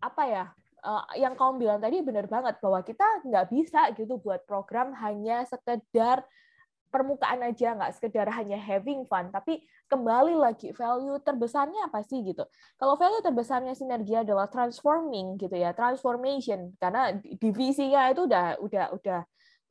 [0.00, 0.44] apa ya?
[0.84, 5.40] Uh, yang kamu bilang tadi benar banget bahwa kita nggak bisa gitu buat program hanya
[5.48, 6.20] sekedar
[6.94, 12.46] permukaan aja nggak sekedar hanya having fun tapi kembali lagi value terbesarnya apa sih gitu
[12.78, 19.20] kalau value terbesarnya sinergi adalah transforming gitu ya transformation karena divisinya itu udah udah udah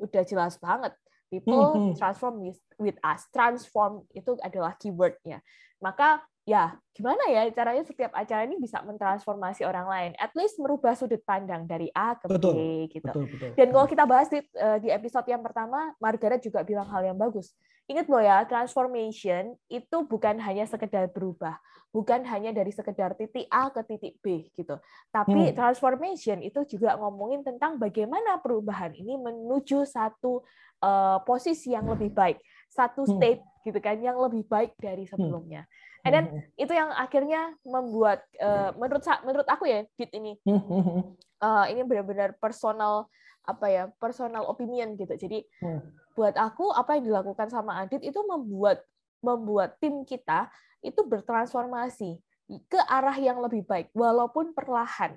[0.03, 0.91] udah jelas banget
[1.33, 1.95] people hmm, hmm.
[1.97, 5.41] transform with, with us transform itu adalah keywordnya
[5.81, 10.93] maka ya gimana ya caranya setiap acara ini bisa mentransformasi orang lain, at least merubah
[10.93, 12.57] sudut pandang dari A ke betul, B
[12.91, 13.09] gitu.
[13.09, 13.49] Betul, betul.
[13.57, 17.17] Dan kalau kita bahas di, eh, di episode yang pertama, Margaret juga bilang hal yang
[17.17, 17.55] bagus.
[17.89, 21.57] Ingat loh ya, transformation itu bukan hanya sekedar berubah,
[21.89, 24.77] bukan hanya dari sekedar titik A ke titik B gitu.
[25.09, 25.55] Tapi hmm.
[25.57, 30.45] transformation itu juga ngomongin tentang bagaimana perubahan ini menuju satu
[30.85, 32.37] uh, posisi yang lebih baik,
[32.69, 33.11] satu hmm.
[33.17, 33.59] state hmm.
[33.65, 35.11] gitu kan yang lebih baik dari hmm.
[35.17, 35.65] sebelumnya.
[35.65, 36.59] Hmm And then mm-hmm.
[36.59, 43.07] itu yang akhirnya membuat uh, menurut menurut aku ya Dit ini uh, ini benar-benar personal
[43.43, 45.15] apa ya personal opinion gitu.
[45.15, 46.15] Jadi mm.
[46.15, 48.83] buat aku apa yang dilakukan sama Adit itu membuat
[49.23, 50.51] membuat tim kita
[50.83, 52.19] itu bertransformasi
[52.67, 55.15] ke arah yang lebih baik walaupun perlahan.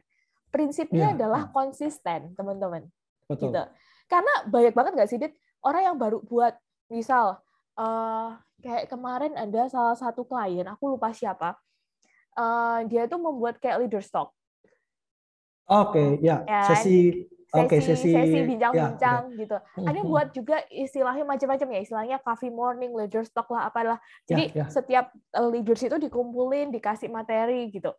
[0.55, 1.15] Prinsipnya yeah.
[1.19, 2.87] adalah konsisten, teman-teman.
[3.27, 3.63] Gitu.
[4.07, 5.35] Karena banyak banget nggak sih Dit
[5.67, 6.55] orang yang baru buat
[6.87, 7.43] misal
[7.77, 11.55] uh, kayak kemarin ada salah satu klien aku lupa siapa
[12.35, 14.33] uh, dia itu membuat kayak leader stock
[15.69, 19.57] oke okay, ya, ya sesi Oke, okay, sesi, sesi bincang-bincang ya, gitu.
[19.87, 24.03] Ada buat juga istilahnya macam-macam ya, istilahnya coffee morning, leader stock lah, apalah.
[24.27, 24.69] Jadi ya, ya.
[24.69, 27.95] setiap eh, leaders itu dikumpulin, dikasih materi gitu.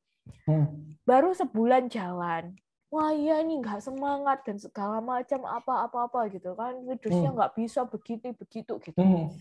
[0.46, 1.00] Hmm.
[1.08, 2.60] Baru sebulan jalan,
[2.92, 7.38] wah iya nih nggak semangat dan segala macam apa-apa-apa gitu kan, leadersnya hmm.
[7.40, 7.60] nggak hmm.
[7.64, 9.00] bisa begitu begitu gitu.
[9.00, 9.32] Hmm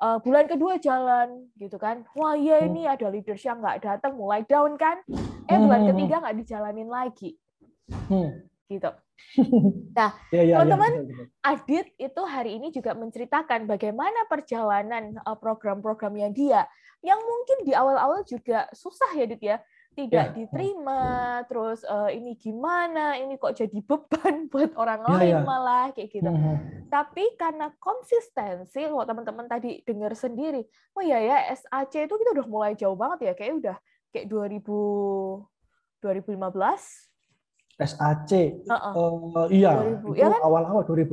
[0.00, 2.04] uh, bulan kedua jalan gitu kan.
[2.16, 2.68] Wah iya hmm.
[2.72, 5.00] ini ada leaders yang nggak datang mulai down kan.
[5.46, 5.90] Eh bulan hmm.
[5.94, 7.36] ketiga nggak dijalanin lagi.
[8.10, 8.44] Hmm.
[8.66, 8.90] gitu.
[9.96, 16.28] Nah ya, ya, teman-teman ya, Adit itu hari ini juga menceritakan bagaimana perjalanan uh, program-programnya
[16.36, 16.68] dia.
[17.00, 19.56] Yang mungkin di awal-awal juga susah ya Adit ya
[19.96, 20.36] tidak ya.
[20.36, 25.40] diterima, terus uh, ini gimana, ini kok jadi beban buat orang ya, lain ya.
[25.40, 26.28] malah kayak gitu.
[26.28, 26.86] -hmm.
[26.92, 30.60] Tapi karena konsistensi, kalau teman-teman tadi dengar sendiri,
[30.92, 33.76] oh ya ya SAC itu kita udah mulai jauh banget ya, kayak udah
[34.12, 35.48] kayak 2000
[36.04, 37.15] 2015
[37.76, 38.64] SAC.
[38.64, 38.92] Uh -uh.
[38.96, 40.40] Uh, iya, 2000, itu ya kan?
[40.48, 41.12] awal-awal 2015.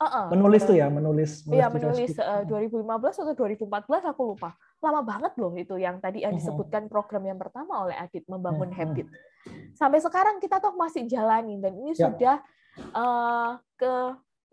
[0.00, 0.26] Uh -uh.
[0.32, 1.44] Menulis tuh ya, menulis.
[1.44, 2.88] Iya, menulis uh, 2015
[3.20, 4.56] atau 2014 aku lupa.
[4.80, 8.76] Lama banget loh itu yang tadi yang disebutkan program yang pertama oleh Adit membangun uh
[8.76, 8.80] -huh.
[8.80, 9.06] habit.
[9.76, 12.08] Sampai sekarang kita tuh masih jalanin dan ini ya.
[12.08, 12.36] sudah
[12.96, 13.92] uh, ke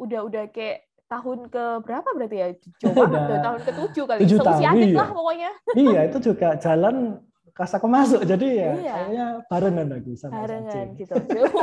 [0.03, 2.47] udah-udah kayak tahun ke berapa berarti ya?
[2.87, 3.07] Coba
[3.39, 4.19] tahun ke tujuh kali.
[4.27, 4.99] Tujuh tahun, iya.
[4.99, 5.51] lah pokoknya.
[5.75, 8.93] Iya, itu juga jalan pas aku masuk jadi ya iya.
[8.95, 11.13] kayaknya barengan lagi sama barengan gitu.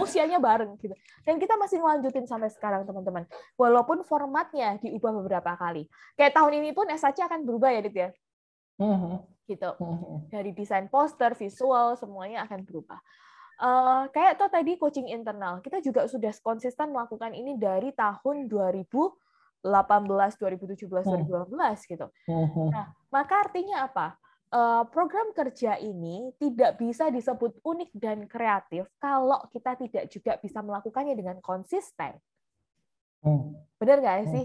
[0.05, 0.95] Usianya bareng gitu.
[1.25, 3.25] Dan kita masih melanjutin sampai sekarang teman-teman.
[3.57, 5.89] Walaupun formatnya diubah beberapa kali.
[6.15, 8.09] Kayak tahun ini pun SAC akan berubah ya Dit ya?
[8.79, 9.19] Uh-huh.
[9.51, 9.71] gitu.
[9.81, 10.23] Uh-huh.
[10.31, 13.01] dari desain poster visual semuanya akan berubah.
[13.59, 19.19] Uh, kayak tuh tadi coaching internal kita juga sudah konsisten melakukan ini dari tahun 2018
[19.67, 22.07] 2017 2018 gitu.
[22.31, 22.71] Uh-huh.
[22.71, 24.15] nah maka artinya apa
[24.89, 31.13] program kerja ini tidak bisa disebut unik dan kreatif kalau kita tidak juga bisa melakukannya
[31.13, 32.17] dengan konsisten.
[33.19, 33.59] Hmm.
[33.83, 34.31] Benar nggak hmm.
[34.31, 34.45] sih?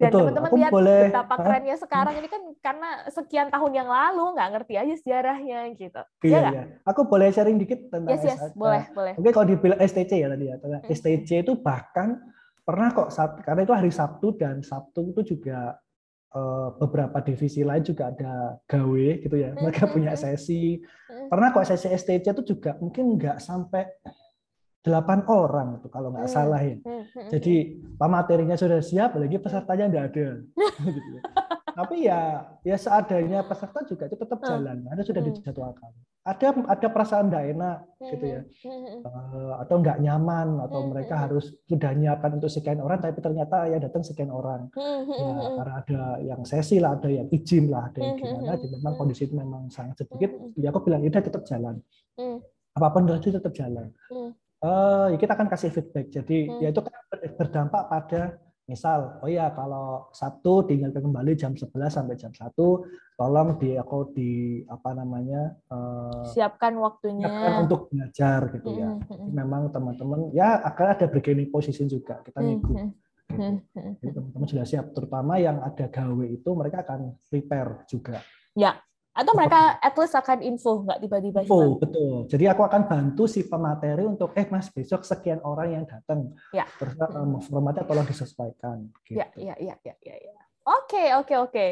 [0.00, 4.50] Dan teman-teman lihat boleh, betapa kerennya sekarang ini kan karena sekian tahun yang lalu nggak
[4.58, 6.02] ngerti aja sejarahnya gitu.
[6.24, 6.62] Iya, ya iya.
[6.88, 9.12] Aku boleh sharing dikit tentang yes, yes, boleh, boleh.
[9.20, 10.56] Oke, kalau dibilang STC ya tadi ya.
[10.56, 10.82] Hmm.
[10.88, 12.20] STC itu bahkan
[12.64, 13.12] pernah kok
[13.44, 15.83] karena itu hari Sabtu dan Sabtu itu juga Eh,
[16.82, 19.54] beberapa divisi lain juga ada gawe gitu ya.
[19.54, 20.82] Mereka punya sesi.
[21.30, 23.86] Pernah kok sesi STC itu juga mungkin nggak sampai
[24.84, 26.76] delapan orang tuh kalau nggak salah ya.
[27.30, 30.28] Jadi materinya sudah siap, lagi pesertanya nggak ada.
[30.84, 31.22] Gitu ya
[31.74, 35.90] tapi ya ya seadanya peserta juga itu tetap jalan ada sudah dijadwalkan.
[36.24, 38.40] Ada ada perasaan tidak enak gitu ya.
[39.04, 43.76] Uh, atau nggak nyaman atau mereka harus sudah nyiapkan untuk sekian orang tapi ternyata ya
[43.82, 44.72] datang sekian orang.
[44.74, 48.94] Ya, karena ada yang sesi lah ada yang izin lah ada yang gimana jadi memang
[48.96, 50.32] kondisi itu memang sangat sedikit.
[50.56, 51.82] ya aku bilang udah tetap jalan.
[52.74, 53.92] Apa pun terjadi tetap jalan.
[54.64, 56.08] Uh, kita akan kasih feedback.
[56.08, 56.94] Jadi ya itu kan
[57.36, 62.56] berdampak pada Misal, oh ya kalau Sabtu diingatkan kembali jam 11 sampai jam 1,
[63.20, 68.96] tolong di aku di apa namanya uh, siapkan waktunya siapkan untuk belajar gitu ya.
[68.96, 69.28] Mm -hmm.
[69.36, 72.72] Memang teman-teman ya akan ada bargaining position juga kita ngikut.
[72.72, 72.92] Mm
[73.36, 73.54] -hmm.
[74.00, 78.24] Jadi teman-teman sudah siap, terutama yang ada gawe itu mereka akan prepare juga.
[78.56, 78.80] Ya,
[79.14, 82.26] atau mereka at least akan info nggak tiba-tiba info betul.
[82.26, 86.34] Jadi aku akan bantu si pemateri untuk eh mas besok sekian orang yang datang.
[86.50, 86.66] Ya.
[86.82, 89.22] terus um, formatnya tolong disesuaikan gitu.
[89.22, 90.34] ya ya ya ya ya, ya.
[90.66, 91.66] oke oke oke.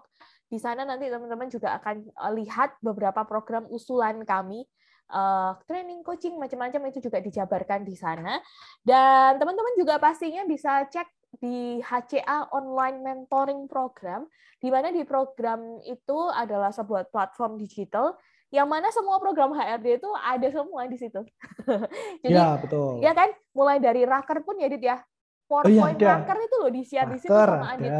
[0.46, 4.62] Di sana nanti teman-teman juga akan lihat beberapa program usulan kami
[5.10, 8.40] uh, training, coaching, macam-macam itu juga dijabarkan di sana.
[8.80, 11.08] Dan teman-teman juga pastinya bisa cek
[11.40, 14.26] di HCA Online Mentoring Program,
[14.58, 18.16] di mana di program itu adalah sebuah platform digital
[18.54, 21.20] yang mana semua program HRD itu ada semua di situ.
[22.22, 23.02] Jadi, ya, betul.
[23.02, 25.02] Ya kan, mulai dari raker pun ya, Dit ya.
[25.44, 27.90] PowerPoint oh, iya, raker itu loh di-share di situ sama Adit.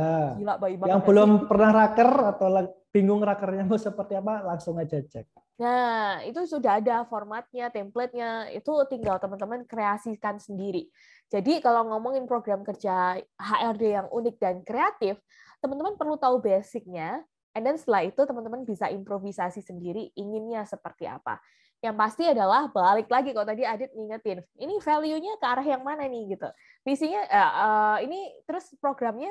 [0.40, 0.92] Gila, bayi banget.
[0.97, 1.45] Yang belum sih?
[1.45, 2.49] pernah raker atau
[2.88, 5.26] bingung rakernya mau seperti apa, langsung aja cek.
[5.55, 10.90] Nah, itu sudah ada formatnya, template-nya, itu tinggal teman-teman kreasikan sendiri.
[11.30, 15.20] Jadi kalau ngomongin program kerja HRD yang unik dan kreatif,
[15.62, 17.22] teman-teman perlu tahu basicnya,
[17.55, 21.38] and then setelah itu teman-teman bisa improvisasi sendiri inginnya seperti apa.
[21.85, 26.09] Yang pasti adalah balik lagi kalau tadi Adit ngingetin, ini value-nya ke arah yang mana
[26.09, 26.49] nih gitu.
[26.80, 29.28] Visinya uh, uh, ini terus programnya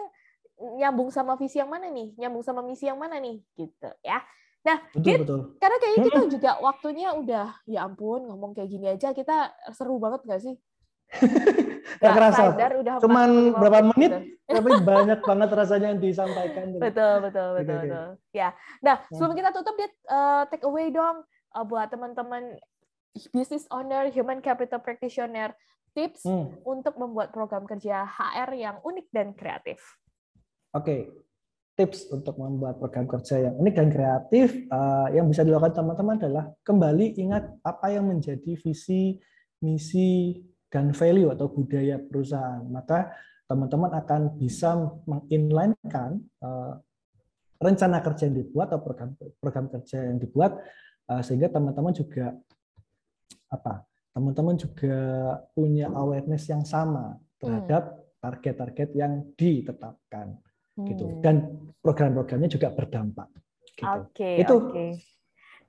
[0.61, 4.21] nyambung sama visi yang mana nih, nyambung sama misi yang mana nih gitu ya.
[4.63, 5.39] Nah, betul, Dit, betul.
[5.59, 10.23] karena kayaknya kita juga waktunya udah, ya ampun, ngomong kayak gini aja, kita seru banget
[10.23, 10.55] gak sih?
[11.99, 12.55] gak kerasa.
[12.55, 14.55] Sadar, udah Cuman berapa menit, gitu.
[14.55, 16.65] tapi banyak banget rasanya yang disampaikan.
[16.79, 18.07] Betul, betul, betul, okay, betul.
[18.31, 18.49] Ya,
[18.79, 22.57] nah sebelum kita tutup, Dit, uh, take away dong uh, buat teman-teman
[23.29, 25.53] business owner, human capital practitioner,
[25.93, 26.59] tips hmm.
[26.65, 29.79] untuk membuat program kerja HR yang unik dan kreatif.
[30.73, 31.01] Oke, okay
[31.73, 36.45] tips untuk membuat program kerja yang unik dan kreatif uh, yang bisa dilakukan teman-teman adalah
[36.61, 39.17] kembali ingat apa yang menjadi visi,
[39.57, 40.37] misi,
[40.69, 42.61] dan value atau budaya perusahaan.
[42.69, 43.09] Maka
[43.49, 44.77] teman-teman akan bisa
[45.09, 46.77] menginlinekan uh,
[47.57, 49.09] rencana kerja yang dibuat atau program
[49.41, 50.61] program kerja yang dibuat
[51.21, 52.35] sehingga teman-teman juga
[53.51, 53.83] apa?
[54.13, 54.95] Teman-teman juga
[55.57, 60.37] punya awareness yang sama terhadap target-target yang ditetapkan
[60.73, 61.21] gitu hmm.
[61.21, 61.35] dan
[61.85, 63.29] program-programnya juga berdampak.
[63.73, 63.85] Gitu.
[63.85, 64.55] Oke, okay, itu.
[64.69, 64.89] Okay.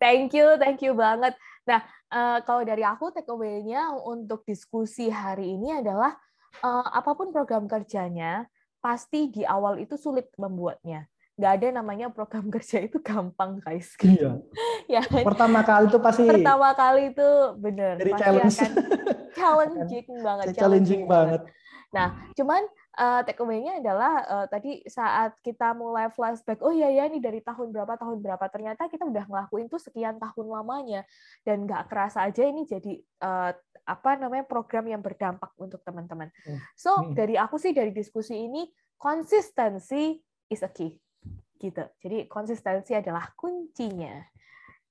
[0.00, 1.36] Thank you, thank you banget.
[1.64, 1.80] Nah,
[2.12, 6.12] uh, kalau dari aku takeaway-nya untuk diskusi hari ini adalah
[6.60, 8.44] uh, apa pun program kerjanya
[8.84, 11.08] pasti di awal itu sulit membuatnya.
[11.34, 13.94] Gak ada namanya program kerja itu gampang, guys.
[13.98, 14.38] Iya.
[14.94, 15.02] ya.
[15.02, 16.26] Pertama kali itu pasti.
[16.26, 17.28] Pertama kali itu
[17.58, 17.98] benar.
[17.98, 18.56] Jadi challenge.
[18.62, 18.72] Akan
[19.38, 20.44] challenging banget.
[20.54, 21.42] Challenging, challenging banget.
[21.94, 22.62] Nah, cuman
[22.98, 27.38] uh, take away-nya adalah uh, tadi saat kita mulai flashback, oh iya ya ini dari
[27.38, 31.06] tahun berapa tahun berapa ternyata kita udah ngelakuin tuh sekian tahun lamanya
[31.46, 33.54] dan nggak kerasa aja ini jadi uh,
[33.84, 36.34] apa namanya program yang berdampak untuk teman-teman.
[36.42, 36.58] Hmm.
[36.74, 37.14] So hmm.
[37.14, 38.66] dari aku sih dari diskusi ini
[38.98, 40.18] konsistensi
[40.50, 40.98] is a key
[41.58, 41.84] gitu.
[42.02, 44.22] Jadi konsistensi adalah kuncinya.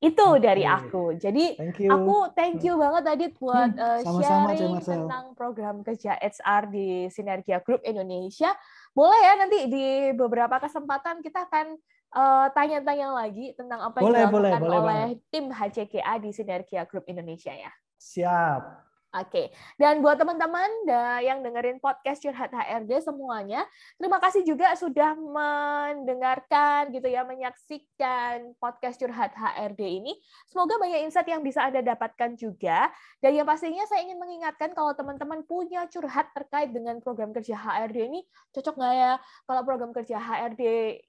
[0.03, 1.16] Itu dari aku.
[1.16, 7.07] Jadi thank aku thank you banget tadi buat uh, sharing tentang program kerja HR di
[7.07, 8.51] Sinergia Group Indonesia.
[8.91, 11.80] Boleh ya nanti di beberapa kesempatan kita akan
[12.20, 16.84] uh, tanya-tanya lagi tentang apa yang boleh, dilakukan boleh, oleh boleh tim HCKA di Sinergia
[16.84, 17.72] Group Indonesia ya.
[17.95, 18.92] Siap.
[19.14, 20.89] Oke, dan buat teman-teman
[21.22, 23.61] yang dengerin podcast Curhat HRD semuanya,
[24.01, 30.18] terima kasih juga sudah mendengarkan gitu ya, menyaksikan podcast Curhat HRD ini.
[30.49, 32.89] Semoga banyak insight yang bisa Anda dapatkan juga.
[33.22, 38.09] Dan yang pastinya saya ingin mengingatkan kalau teman-teman punya curhat terkait dengan program kerja HRD
[38.09, 39.14] ini, cocok nggak ya
[39.45, 40.64] kalau program kerja HRD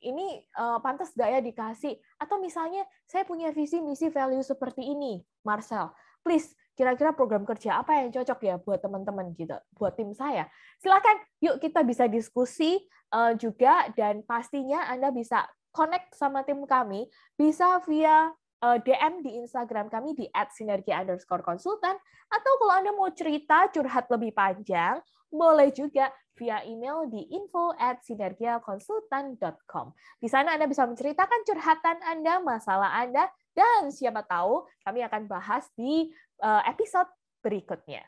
[0.04, 1.96] ini uh, pantas nggak ya dikasih?
[2.20, 5.88] Atau misalnya saya punya visi, misi, value seperti ini, Marcel.
[6.20, 10.50] Please kira-kira program kerja apa yang cocok ya buat teman-teman gitu, buat tim saya.
[10.82, 12.82] Silakan, yuk kita bisa diskusi
[13.14, 18.30] uh, juga dan pastinya Anda bisa connect sama tim kami bisa via
[18.62, 21.98] uh, eh, DM di Instagram kami di @sinergi underscore konsultan
[22.30, 25.02] atau kalau Anda mau cerita curhat lebih panjang
[25.34, 29.86] boleh juga via email di info at sinergiakonsultan.com.
[30.18, 35.70] Di sana Anda bisa menceritakan curhatan Anda, masalah Anda, dan siapa tahu kami akan bahas
[35.78, 36.10] di
[36.42, 37.10] episode
[37.44, 38.02] berikutnya.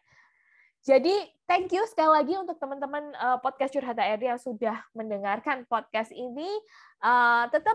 [0.87, 1.11] Jadi
[1.51, 6.47] thank you sekali lagi untuk teman-teman uh, podcast Curhat HRD yang sudah mendengarkan podcast ini.
[7.03, 7.75] Uh, tetap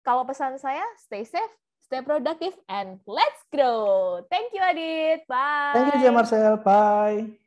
[0.00, 1.52] kalau pesan saya stay safe,
[1.84, 4.24] stay productive, and let's grow.
[4.32, 5.28] Thank you Adit.
[5.28, 5.76] Bye.
[5.76, 6.56] Thank you Marcel.
[6.56, 7.45] Bye.